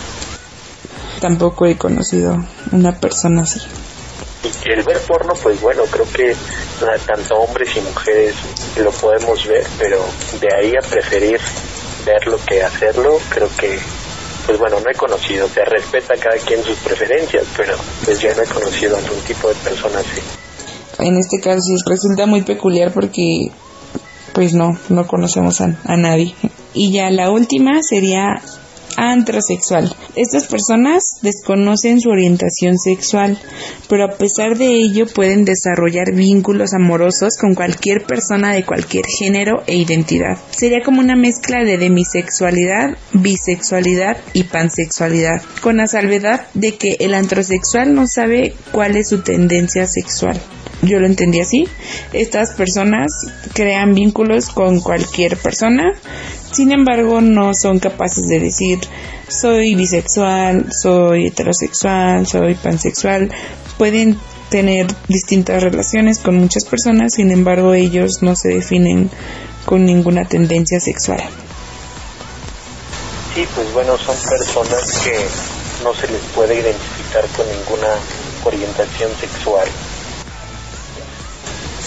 Tampoco 1.20 1.66
he 1.66 1.78
conocido 1.78 2.38
una 2.72 2.94
persona 3.00 3.42
así. 3.42 3.60
Y 4.66 4.72
el 4.72 4.84
ver 4.84 5.00
porno, 5.00 5.34
pues 5.42 5.60
bueno, 5.60 5.84
creo 5.90 6.06
que 6.12 6.36
tanto 7.06 7.36
hombres 7.36 7.76
y 7.76 7.82
mujeres 7.82 8.36
lo 8.78 8.92
podemos 8.92 9.46
ver, 9.48 9.66
pero 9.80 10.00
de 10.40 10.48
ahí 10.56 10.74
a 10.78 10.88
preferir 10.88 11.40
verlo 12.06 12.40
que 12.46 12.64
hacerlo, 12.64 13.20
creo 13.30 13.50
que, 13.58 13.80
pues 14.48 14.58
bueno, 14.58 14.80
no 14.80 14.90
he 14.90 14.96
conocido, 14.96 15.48
se 15.50 15.64
respeta 15.66 16.16
cada 16.16 16.38
quien 16.38 16.64
sus 16.64 16.78
preferencias, 16.78 17.44
pero 17.56 17.76
pues 18.06 18.20
ya 18.22 18.34
no 18.34 18.42
he 18.42 18.48
conocido 18.48 18.96
a 18.96 19.00
algún 19.00 19.20
tipo 19.20 19.50
de 19.50 19.56
persona 19.56 20.00
así. 20.00 20.22
En 21.00 21.18
este 21.18 21.42
caso 21.42 21.60
sí 21.60 21.76
resulta 21.86 22.26
muy 22.26 22.42
peculiar 22.42 22.94
porque 22.94 23.52
pues 24.34 24.54
no, 24.54 24.78
no 24.90 25.06
conocemos 25.06 25.60
a, 25.62 25.78
a 25.84 25.98
nadie. 25.98 26.34
Y 26.74 26.94
ya 26.94 27.12
la 27.12 27.30
última 27.30 27.84
sería 27.84 28.42
antrosexual. 28.98 29.96
Estas 30.16 30.48
personas 30.48 31.20
desconocen 31.22 32.02
su 32.02 32.10
orientación 32.10 32.78
sexual, 32.78 33.40
pero 33.88 34.06
a 34.06 34.18
pesar 34.18 34.58
de 34.58 34.68
ello 34.68 35.06
pueden 35.06 35.46
desarrollar 35.46 36.14
vínculos 36.14 36.74
amorosos 36.74 37.38
con 37.40 37.54
cualquier 37.54 38.04
persona 38.04 38.52
de 38.52 38.66
cualquier 38.66 39.06
género 39.06 39.64
e 39.68 39.78
identidad. 39.78 40.38
Sería 40.50 40.82
como 40.84 41.00
una 41.00 41.16
mezcla 41.16 41.64
de 41.64 41.78
demisexualidad, 41.78 42.98
bisexualidad 43.14 44.18
y 44.34 44.44
pansexualidad, 44.44 45.42
con 45.62 45.78
la 45.78 45.88
salvedad 45.88 46.48
de 46.56 46.76
que 46.76 46.98
el 47.00 47.14
antrosexual 47.14 47.94
no 47.94 48.08
sabe 48.08 48.56
cuál 48.72 48.98
es 48.98 49.10
su 49.10 49.22
tendencia 49.22 49.86
sexual 49.86 50.42
yo 50.82 51.00
lo 51.00 51.06
entendí 51.06 51.40
así. 51.40 51.68
Estas 52.14 52.54
personas 52.54 53.08
crean 53.54 53.94
vínculos 53.94 54.50
con 54.50 54.80
cualquier 54.82 55.38
persona, 55.38 55.94
sin 56.52 56.72
embargo, 56.72 57.22
no 57.22 57.52
son 57.54 57.80
capaces 57.80 58.24
de 58.28 58.40
decir 58.40 58.80
soy 59.28 59.76
bisexual, 59.76 60.68
soy 60.72 61.28
heterosexual, 61.28 62.26
soy 62.26 62.56
pansexual. 62.56 63.30
Pueden 63.78 64.18
tener 64.50 64.88
distintas 65.08 65.62
relaciones 65.62 66.20
con 66.20 66.38
muchas 66.38 66.66
personas, 66.66 67.14
sin 67.14 67.32
embargo, 67.32 67.74
ellos 67.74 68.22
no 68.22 68.36
se 68.36 68.50
definen 68.50 69.10
con 69.66 69.86
ninguna 69.86 70.26
tendencia 70.26 70.80
sexual. 70.80 71.22
Sí, 73.36 73.46
pues 73.54 73.72
bueno, 73.74 73.98
son 73.98 74.16
personas 74.30 75.02
que 75.04 75.14
no 75.84 75.94
se 75.94 76.08
les 76.08 76.22
puede 76.34 76.56
identificar 76.56 77.26
con 77.36 77.46
ninguna 77.48 77.94
orientación 78.46 79.12
sexual. 79.20 79.68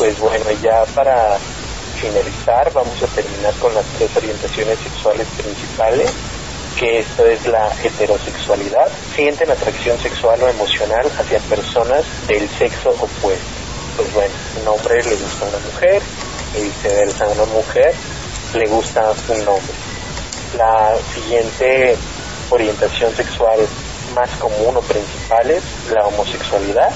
Pues 0.01 0.19
bueno, 0.19 0.47
ya 0.63 0.87
para 0.95 1.37
finalizar, 2.01 2.73
vamos 2.73 3.03
a 3.03 3.07
terminar 3.09 3.53
con 3.57 3.75
las 3.75 3.85
tres 3.99 4.09
orientaciones 4.17 4.79
sexuales 4.79 5.29
principales, 5.37 6.11
que 6.79 7.01
esto 7.01 7.27
es 7.27 7.47
la 7.47 7.71
heterosexualidad. 7.85 8.89
Sienten 9.15 9.51
atracción 9.51 9.99
sexual 9.99 10.43
o 10.43 10.49
emocional 10.49 11.07
hacia 11.19 11.39
personas 11.41 12.03
del 12.27 12.49
sexo 12.49 12.89
opuesto. 12.93 13.45
Pues 13.99 14.15
bueno, 14.15 14.33
un 14.63 14.69
hombre 14.69 15.05
le 15.05 15.17
gusta 15.17 15.45
a 15.45 15.49
una 15.51 15.59
mujer 15.71 16.03
y 16.57 16.63
viceversa, 16.63 17.25
a 17.27 17.29
una 17.29 17.45
mujer 17.45 17.95
le 18.55 18.67
gusta 18.69 19.13
un 19.29 19.49
hombre. 19.49 19.75
La 20.57 20.95
siguiente 21.13 21.95
orientación 22.49 23.15
sexual 23.15 23.59
más 24.15 24.31
común 24.39 24.79
o 24.79 24.81
principal 24.81 25.51
es 25.51 25.63
la 25.93 26.07
homosexualidad 26.07 26.91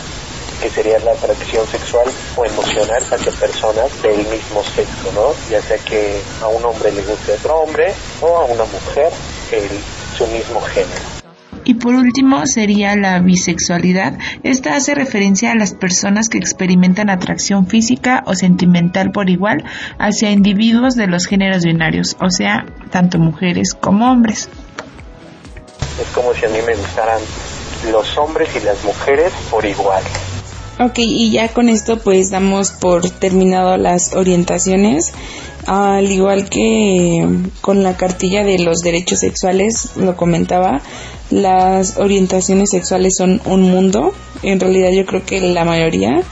que 0.63 0.71
sería 0.71 0.99
la 1.01 1.13
atracción 1.13 1.67
sexual 1.67 2.07
o 2.37 2.45
emocional 2.45 3.03
hacia 3.11 3.33
personas 3.33 4.03
del 4.03 4.19
mismo 4.19 4.63
sexo, 4.75 5.13
¿no? 5.15 5.33
Ya 5.51 5.61
sea 5.63 5.79
que 5.79 6.21
a 6.43 6.49
un 6.49 6.65
hombre 6.65 6.93
le 6.93 7.03
guste 7.03 7.33
otro 7.33 7.61
hombre 7.61 7.93
o 8.21 8.37
a 8.37 8.45
una 8.45 8.65
mujer 8.65 9.13
el, 9.53 9.69
su 10.17 10.27
mismo 10.29 10.61
género. 10.61 11.25
Y 11.65 11.75
por 11.75 11.95
último 11.95 12.47
sería 12.47 12.95
la 12.95 13.19
bisexualidad. 13.21 14.19
Esta 14.43 14.77
hace 14.77 14.95
referencia 14.95 15.53
a 15.53 15.55
las 15.55 15.73
personas 15.73 16.29
que 16.29 16.37
experimentan 16.37 17.09
atracción 17.09 17.67
física 17.67 18.23
o 18.27 18.35
sentimental 18.35 19.13
por 19.13 19.31
igual 19.31 19.65
hacia 19.99 20.31
individuos 20.31 20.95
de 20.95 21.07
los 21.07 21.27
géneros 21.27 21.65
binarios, 21.65 22.17
o 22.21 22.31
sea, 22.31 22.67
tanto 22.91 23.19
mujeres 23.19 23.75
como 23.75 24.11
hombres. 24.11 24.51
Es 26.01 26.09
como 26.15 26.35
si 26.35 26.45
a 26.45 26.49
mí 26.49 26.59
me 26.67 26.75
gustaran 26.75 27.21
los 27.91 28.19
hombres 28.19 28.49
y 28.57 28.61
las 28.61 28.83
mujeres 28.85 29.33
por 29.51 29.65
igual. 29.65 30.03
Ok, 30.81 30.99
y 30.99 31.31
ya 31.31 31.49
con 31.49 31.69
esto 31.69 31.99
pues 31.99 32.31
damos 32.31 32.73
por 32.73 33.09
terminado 33.09 33.77
las 33.77 34.15
orientaciones. 34.15 35.13
Al 35.67 36.11
igual 36.11 36.49
que 36.49 37.27
con 37.61 37.83
la 37.83 37.97
cartilla 37.97 38.45
de 38.45 38.59
los 38.59 38.79
derechos 38.81 39.21
sexuales, 39.21 39.97
lo 39.97 40.17
comentaba, 40.17 40.83
las 41.31 41.97
orientaciones 41.97 42.71
sexuales 42.71 43.15
son 43.17 43.41
un 43.45 43.63
mundo. 43.63 44.13
En 44.43 44.59
realidad 44.61 44.91
yo 44.91 45.07
creo 45.07 45.25
que 45.25 45.41
la 45.41 45.65
mayoría 45.65 46.23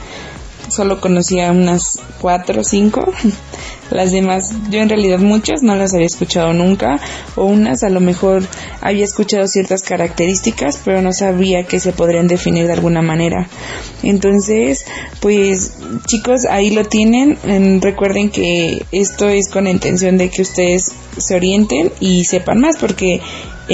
solo 0.75 1.01
conocía 1.01 1.51
unas 1.53 2.01
cuatro 2.21 2.61
o 2.61 2.65
cinco. 2.65 3.13
Las 3.91 4.11
demás, 4.11 4.55
yo 4.71 4.81
en 4.81 4.89
realidad 4.89 5.19
muchas 5.19 5.63
no 5.63 5.77
las 5.77 5.93
había 5.93 6.07
escuchado 6.07 6.55
nunca, 6.55 6.99
o 7.37 7.45
unas 7.45 7.83
a 7.83 7.91
lo 7.91 8.01
mejor 8.01 8.43
había 8.81 9.05
escuchado 9.05 9.47
ciertas 9.47 9.83
características, 9.83 10.81
pero 10.83 11.03
no 11.03 11.13
sabía 11.13 11.65
que 11.65 11.79
se 11.79 11.93
podrían 11.93 12.27
definir 12.27 12.67
de 12.67 12.73
alguna 12.73 13.03
manera. 13.03 13.51
Entonces, 14.03 14.87
pues 15.21 15.75
chicos, 16.07 16.47
ahí 16.47 16.71
lo 16.71 16.85
tienen. 16.85 17.37
recuerden 17.83 18.31
que 18.31 18.83
esto 18.93 19.29
es 19.29 19.51
con 19.51 19.65
la 19.65 19.71
intención 19.71 20.17
de 20.17 20.31
que 20.31 20.41
ustedes 20.41 20.95
se 21.19 21.35
orienten 21.35 21.93
y 22.01 22.25
sepan 22.25 22.61
más, 22.61 22.79
porque 22.79 23.21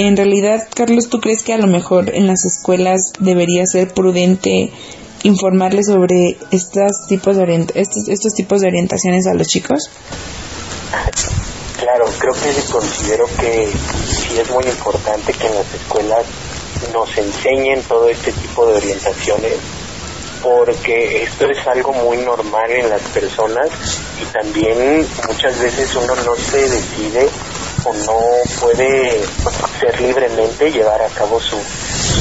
en 0.07 0.15
realidad, 0.15 0.67
Carlos, 0.73 1.09
¿tú 1.09 1.19
crees 1.19 1.43
que 1.43 1.53
a 1.53 1.57
lo 1.57 1.67
mejor 1.67 2.15
en 2.15 2.27
las 2.27 2.45
escuelas 2.45 3.11
debería 3.19 3.65
ser 3.65 3.93
prudente 3.93 4.71
informarles 5.23 5.87
sobre 5.87 6.37
estos 6.51 7.05
tipos 7.09 7.35
de 7.35 7.67
estos, 7.75 8.07
estos 8.07 8.33
tipos 8.33 8.61
de 8.61 8.67
orientaciones 8.67 9.27
a 9.27 9.33
los 9.33 9.47
chicos? 9.47 9.89
Claro, 11.77 12.05
creo 12.17 12.33
que 12.33 12.71
considero 12.71 13.25
que 13.39 13.67
sí 14.07 14.39
es 14.39 14.49
muy 14.51 14.63
importante 14.63 15.33
que 15.33 15.47
en 15.47 15.55
las 15.55 15.73
escuelas 15.73 16.25
nos 16.93 17.17
enseñen 17.17 17.81
todo 17.83 18.07
este 18.07 18.31
tipo 18.31 18.65
de 18.67 18.77
orientaciones 18.77 19.53
porque 20.41 21.23
esto 21.23 21.45
es 21.49 21.67
algo 21.67 21.91
muy 21.91 22.17
normal 22.17 22.71
en 22.71 22.89
las 22.89 23.01
personas 23.01 23.69
y 24.21 24.25
también 24.31 25.05
muchas 25.27 25.59
veces 25.59 25.93
uno 25.95 26.15
no 26.15 26.35
se 26.35 26.69
decide 26.69 27.27
o 27.85 27.93
no 27.93 28.19
puede 28.59 29.21
ser 29.79 30.01
libremente 30.01 30.71
llevar 30.71 31.01
a 31.01 31.09
cabo 31.09 31.39
su, 31.39 31.57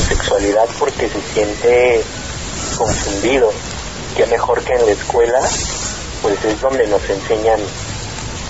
sexualidad 0.09 0.67
porque 0.79 1.09
se 1.09 1.21
siente 1.33 2.03
confundido. 2.77 3.53
Que 4.17 4.27
mejor 4.27 4.63
que 4.63 4.73
en 4.73 4.87
la 4.87 4.93
escuela, 4.93 5.41
pues 6.23 6.45
es 6.45 6.61
donde 6.61 6.87
nos 6.89 7.03
enseñan 7.09 7.61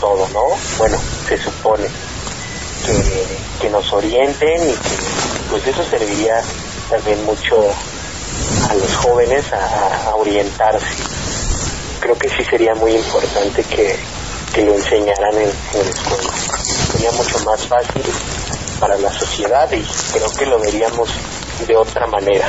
todo, 0.01 0.27
¿no? 0.33 0.45
Bueno, 0.79 0.99
se 1.29 1.37
supone 1.37 1.89
que, 3.61 3.69
nos 3.69 3.93
orienten 3.93 4.71
y 4.71 4.73
que 4.73 4.97
pues 5.51 5.67
eso 5.67 5.85
serviría 5.85 6.43
también 6.89 7.23
mucho 7.27 7.71
a 8.71 8.75
los 8.75 8.97
jóvenes 8.97 9.45
a, 9.53 10.15
orientarse. 10.15 10.87
Creo 12.01 12.17
que 12.17 12.31
sí 12.31 12.45
sería 12.45 12.75
muy 12.75 12.93
importante 12.93 13.63
que, 13.65 13.97
que 14.55 14.63
lo 14.63 14.75
enseñaran 14.75 15.35
en, 15.35 15.51
en 15.75 15.85
la 15.85 15.91
escuela. 15.91 16.68
Sería 16.99 17.13
mucho 17.13 17.39
más 17.45 17.65
fácil 17.65 18.03
para 18.81 18.99
la 18.99 19.13
sociedad 19.13 19.71
y 19.71 19.85
creo 20.13 20.33
que 20.37 20.47
lo 20.47 20.59
veríamos 20.59 21.09
de 21.65 21.77
otra 21.77 22.09
manera. 22.09 22.49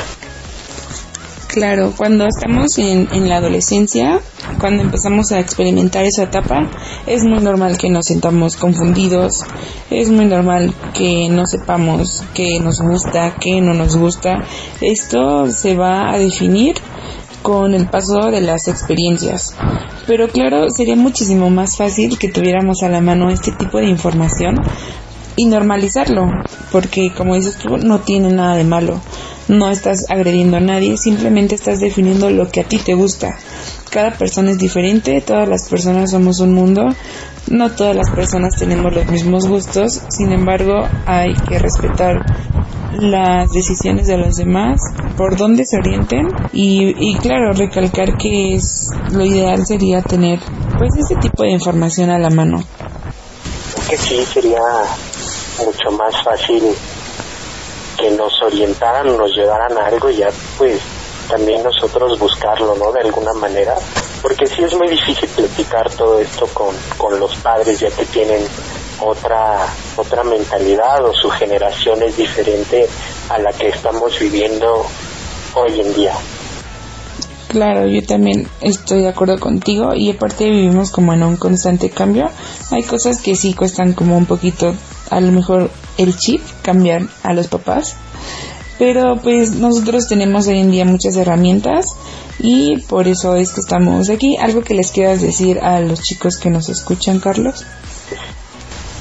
Claro, 1.46 1.92
cuando 1.96 2.26
estamos 2.26 2.76
en, 2.78 3.28
la 3.28 3.36
adolescencia, 3.36 4.20
cuando 4.58 4.82
empezamos 4.82 5.30
a 5.30 5.38
experimentar 5.38 6.04
esa 6.04 6.24
etapa, 6.24 6.68
es 7.06 7.22
muy 7.22 7.38
normal 7.38 7.78
que 7.78 7.90
nos 7.90 8.06
sintamos 8.06 8.56
confundidos, 8.56 9.44
es 9.88 10.10
muy 10.10 10.24
normal 10.24 10.74
que 10.94 11.28
no 11.28 11.46
sepamos 11.46 12.24
qué 12.34 12.58
nos 12.58 12.80
gusta, 12.80 13.36
qué 13.40 13.60
no 13.60 13.72
nos 13.72 13.96
gusta. 13.96 14.42
Esto 14.80 15.48
se 15.52 15.76
va 15.76 16.10
a 16.10 16.18
definir 16.18 16.74
con 17.42 17.74
el 17.74 17.86
paso 17.88 18.30
de 18.30 18.40
las 18.40 18.68
experiencias. 18.68 19.54
Pero 20.06 20.28
claro, 20.28 20.70
sería 20.70 20.96
muchísimo 20.96 21.50
más 21.50 21.76
fácil 21.76 22.18
que 22.18 22.28
tuviéramos 22.28 22.82
a 22.82 22.88
la 22.88 23.00
mano 23.00 23.30
este 23.30 23.52
tipo 23.52 23.78
de 23.78 23.88
información 23.88 24.56
y 25.36 25.46
normalizarlo, 25.46 26.26
porque 26.72 27.12
como 27.16 27.34
dices 27.34 27.56
tú, 27.56 27.76
no 27.78 28.00
tiene 28.00 28.30
nada 28.32 28.56
de 28.56 28.64
malo 28.64 29.00
no 29.50 29.68
estás 29.68 30.06
agrediendo 30.08 30.56
a 30.56 30.60
nadie, 30.60 30.96
simplemente 30.96 31.56
estás 31.56 31.80
definiendo 31.80 32.30
lo 32.30 32.48
que 32.50 32.60
a 32.60 32.64
ti 32.64 32.78
te 32.78 32.94
gusta. 32.94 33.36
Cada 33.90 34.12
persona 34.12 34.52
es 34.52 34.58
diferente, 34.58 35.20
todas 35.20 35.48
las 35.48 35.68
personas 35.68 36.12
somos 36.12 36.38
un 36.38 36.54
mundo, 36.54 36.94
no 37.48 37.70
todas 37.72 37.96
las 37.96 38.10
personas 38.10 38.54
tenemos 38.56 38.94
los 38.94 39.06
mismos 39.06 39.48
gustos, 39.48 40.00
sin 40.08 40.30
embargo 40.30 40.86
hay 41.04 41.34
que 41.34 41.58
respetar 41.58 42.24
las 42.92 43.50
decisiones 43.52 44.06
de 44.06 44.16
los 44.16 44.36
demás 44.36 44.80
por 45.16 45.36
dónde 45.36 45.64
se 45.64 45.76
orienten 45.78 46.28
y, 46.52 47.16
claro, 47.18 47.52
recalcar 47.52 48.16
que 48.16 48.54
es 48.54 48.90
lo 49.12 49.24
ideal 49.24 49.64
sería 49.66 50.02
tener 50.02 50.40
pues 50.78 50.90
ese 50.96 51.16
tipo 51.16 51.42
de 51.42 51.50
información 51.50 52.10
a 52.10 52.18
la 52.18 52.30
mano. 52.30 52.62
Que 53.88 53.96
sí 53.96 54.24
sería 54.24 54.60
mucho 55.64 55.90
más 55.92 56.22
fácil 56.22 56.62
que 57.98 58.10
nos 58.12 58.40
orientaran, 58.42 59.16
nos 59.16 59.34
llevaran 59.34 59.76
a 59.76 59.86
algo 59.86 60.10
y 60.10 60.16
ya 60.16 60.28
pues 60.56 60.80
también 61.28 61.62
nosotros 61.62 62.18
buscarlo, 62.18 62.74
¿no? 62.76 62.90
De 62.92 63.00
alguna 63.00 63.32
manera, 63.34 63.74
porque 64.22 64.46
sí 64.46 64.62
es 64.62 64.74
muy 64.74 64.88
difícil 64.88 65.28
platicar 65.28 65.90
todo 65.90 66.18
esto 66.18 66.46
con, 66.52 66.74
con 66.96 67.20
los 67.20 67.36
padres 67.36 67.78
ya 67.78 67.90
que 67.90 68.04
tienen 68.06 68.42
otra 69.00 69.66
otra 69.96 70.24
mentalidad 70.24 71.04
o 71.04 71.12
su 71.12 71.30
generación 71.30 72.02
es 72.02 72.16
diferente 72.16 72.88
a 73.28 73.38
la 73.38 73.52
que 73.52 73.68
estamos 73.68 74.18
viviendo 74.18 74.86
hoy 75.54 75.80
en 75.80 75.94
día. 75.94 76.14
Claro, 77.48 77.88
yo 77.88 78.00
también 78.04 78.46
estoy 78.60 79.00
de 79.02 79.08
acuerdo 79.08 79.40
contigo 79.40 79.92
y 79.96 80.10
aparte 80.10 80.48
vivimos 80.48 80.92
como 80.92 81.12
en 81.14 81.24
un 81.24 81.36
constante 81.36 81.90
cambio. 81.90 82.30
Hay 82.70 82.84
cosas 82.84 83.20
que 83.20 83.34
sí 83.34 83.54
cuestan 83.54 83.92
como 83.92 84.16
un 84.16 84.26
poquito, 84.26 84.72
a 85.10 85.20
lo 85.20 85.32
mejor 85.32 85.68
el 85.98 86.16
chip, 86.16 86.42
cambiar 86.62 87.02
a 87.24 87.32
los 87.32 87.48
papás. 87.48 87.96
Pero 88.78 89.16
pues 89.16 89.50
nosotros 89.56 90.06
tenemos 90.06 90.46
hoy 90.46 90.60
en 90.60 90.70
día 90.70 90.84
muchas 90.84 91.16
herramientas 91.16 91.96
y 92.38 92.78
por 92.82 93.08
eso 93.08 93.34
es 93.34 93.52
que 93.52 93.60
estamos 93.60 94.08
aquí. 94.10 94.36
¿Algo 94.36 94.62
que 94.62 94.74
les 94.74 94.92
quieras 94.92 95.20
decir 95.20 95.58
a 95.58 95.80
los 95.80 96.00
chicos 96.02 96.38
que 96.38 96.50
nos 96.50 96.68
escuchan, 96.68 97.18
Carlos? 97.18 97.66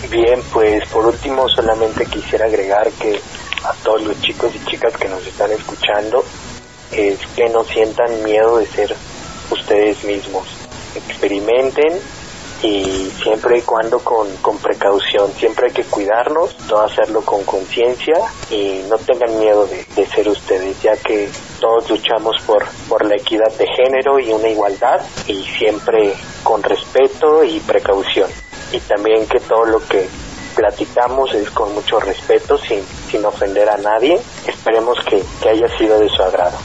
Bien, 0.10 0.42
pues 0.52 0.88
por 0.90 1.06
último 1.06 1.48
solamente 1.50 2.04
quisiera 2.08 2.46
agregar 2.46 2.90
que 2.94 3.20
a 3.64 3.74
todos 3.84 4.02
los 4.02 4.20
chicos 4.22 4.52
y 4.56 4.66
chicas 4.66 4.98
que 4.98 5.08
nos 5.08 5.26
están 5.26 5.52
escuchando 5.52 6.26
es 6.92 7.20
que 7.36 7.48
no 7.50 7.64
sientan 7.64 8.24
miedo 8.24 8.58
de 8.58 8.66
ser 8.66 8.96
ustedes 9.52 10.04
mismos. 10.04 10.48
Experimenten 10.96 12.00
y 12.64 13.12
siempre 13.22 13.60
y 13.60 13.62
cuando 13.62 14.00
con, 14.00 14.36
con 14.38 14.58
precaución, 14.58 15.32
siempre 15.34 15.68
hay 15.68 15.74
que 15.74 15.84
cuidarnos, 15.84 16.58
todo 16.68 16.82
hacerlo 16.82 17.22
con 17.22 17.44
conciencia 17.44 18.18
y 18.50 18.82
no 18.90 18.98
tengan 18.98 19.38
miedo 19.40 19.68
de, 19.68 19.86
de, 19.96 20.08
ser 20.08 20.28
ustedes, 20.28 20.82
ya 20.82 20.98
que 20.98 21.30
todos 21.62 21.88
luchamos 21.88 22.36
por, 22.48 22.66
por 22.90 23.06
la 23.06 23.16
equidad 23.16 23.52
de 23.60 23.68
género 23.68 24.20
y 24.20 24.32
una 24.32 24.50
igualdad 24.50 25.02
y 25.28 25.44
siempre 25.44 26.16
con 26.44 26.64
respeto 26.64 27.44
y 27.44 27.60
precaución 27.60 28.30
y 28.72 28.80
también 28.80 29.26
que 29.28 29.40
todo 29.40 29.66
lo 29.66 29.80
que 29.88 30.08
platicamos 30.56 31.34
es 31.34 31.50
con 31.52 31.74
mucho 31.74 32.00
respeto, 32.00 32.58
sin, 32.58 32.82
sin 33.10 33.26
ofender 33.26 33.70
a 33.70 33.78
nadie. 33.78 34.20
Esperemos 34.48 34.98
que, 35.06 35.24
que 35.42 35.50
haya 35.50 35.78
sido 35.78 36.00
de 36.00 36.10
su 36.10 36.22
agrado. 36.22 36.58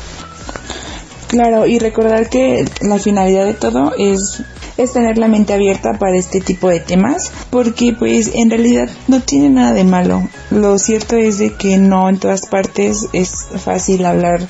Claro, 1.28 1.66
y 1.66 1.78
recordar 1.78 2.28
que 2.28 2.64
la 2.80 2.98
finalidad 2.98 3.44
de 3.44 3.54
todo 3.54 3.92
es 3.98 4.42
es 4.76 4.92
tener 4.92 5.18
la 5.18 5.28
mente 5.28 5.52
abierta 5.52 5.98
para 5.98 6.16
este 6.16 6.40
tipo 6.40 6.68
de 6.68 6.80
temas 6.80 7.30
porque 7.50 7.94
pues 7.96 8.32
en 8.34 8.50
realidad 8.50 8.88
no 9.06 9.20
tiene 9.20 9.48
nada 9.48 9.72
de 9.72 9.84
malo 9.84 10.28
lo 10.50 10.78
cierto 10.78 11.16
es 11.16 11.38
de 11.38 11.54
que 11.54 11.78
no 11.78 12.08
en 12.08 12.18
todas 12.18 12.46
partes 12.46 13.06
es 13.12 13.46
fácil 13.64 14.04
hablar 14.04 14.40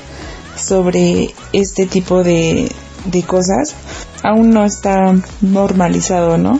sobre 0.56 1.34
este 1.52 1.86
tipo 1.86 2.22
de, 2.22 2.70
de 3.04 3.22
cosas 3.22 3.74
aún 4.22 4.50
no 4.50 4.64
está 4.64 5.14
normalizado 5.42 6.38
no 6.38 6.58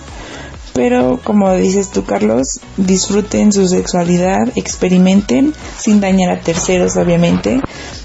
pero 0.75 1.21
como 1.23 1.55
dices 1.55 1.91
tú, 1.91 2.05
Carlos, 2.05 2.61
disfruten 2.77 3.53
su 3.53 3.69
sexualidad, 3.69 4.49
experimenten 4.57 5.55
sin 5.79 6.01
dañar 6.01 6.31
a 6.31 6.41
terceros, 6.41 6.97
obviamente, 6.97 7.61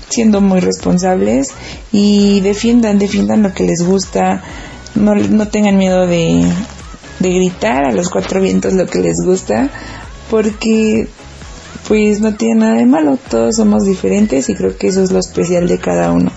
siendo 0.08 0.40
muy 0.40 0.60
responsables 0.60 1.50
y 1.92 2.42
defiendan, 2.42 3.00
defiendan 3.00 3.42
lo 3.42 3.54
que 3.54 3.64
les 3.64 3.84
gusta. 3.84 4.44
No, 4.94 5.16
no 5.16 5.48
tengan 5.48 5.78
miedo 5.78 6.06
de, 6.06 6.46
de 7.20 7.30
gritar 7.34 7.86
a 7.86 7.92
los 7.92 8.10
cuatro 8.10 8.40
vientos 8.40 8.74
lo 8.74 8.86
que 8.86 9.00
les 9.00 9.18
gusta, 9.26 9.70
porque 10.30 11.08
pues 11.88 12.22
no 12.22 12.36
tiene 12.36 12.60
nada 12.60 12.76
de 12.76 12.86
malo, 12.86 13.18
todos 13.32 13.56
somos 13.56 13.84
diferentes 13.84 14.48
y 14.48 14.54
creo 14.54 14.78
que 14.78 14.90
eso 14.90 15.02
es 15.02 15.12
lo 15.12 15.18
especial 15.18 15.68
de 15.68 15.80
cada 15.80 16.12
uno. 16.12 16.32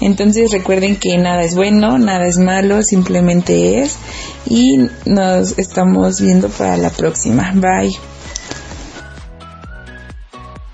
Entonces 0.00 0.52
recuerden 0.52 0.96
que 0.96 1.16
nada 1.18 1.42
es 1.42 1.54
bueno, 1.54 1.98
nada 1.98 2.26
es 2.26 2.38
malo, 2.38 2.82
simplemente 2.82 3.80
es. 3.80 3.96
Y 4.46 4.78
nos 5.04 5.58
estamos 5.58 6.20
viendo 6.20 6.48
para 6.48 6.76
la 6.76 6.90
próxima. 6.90 7.52
Bye. 7.54 7.96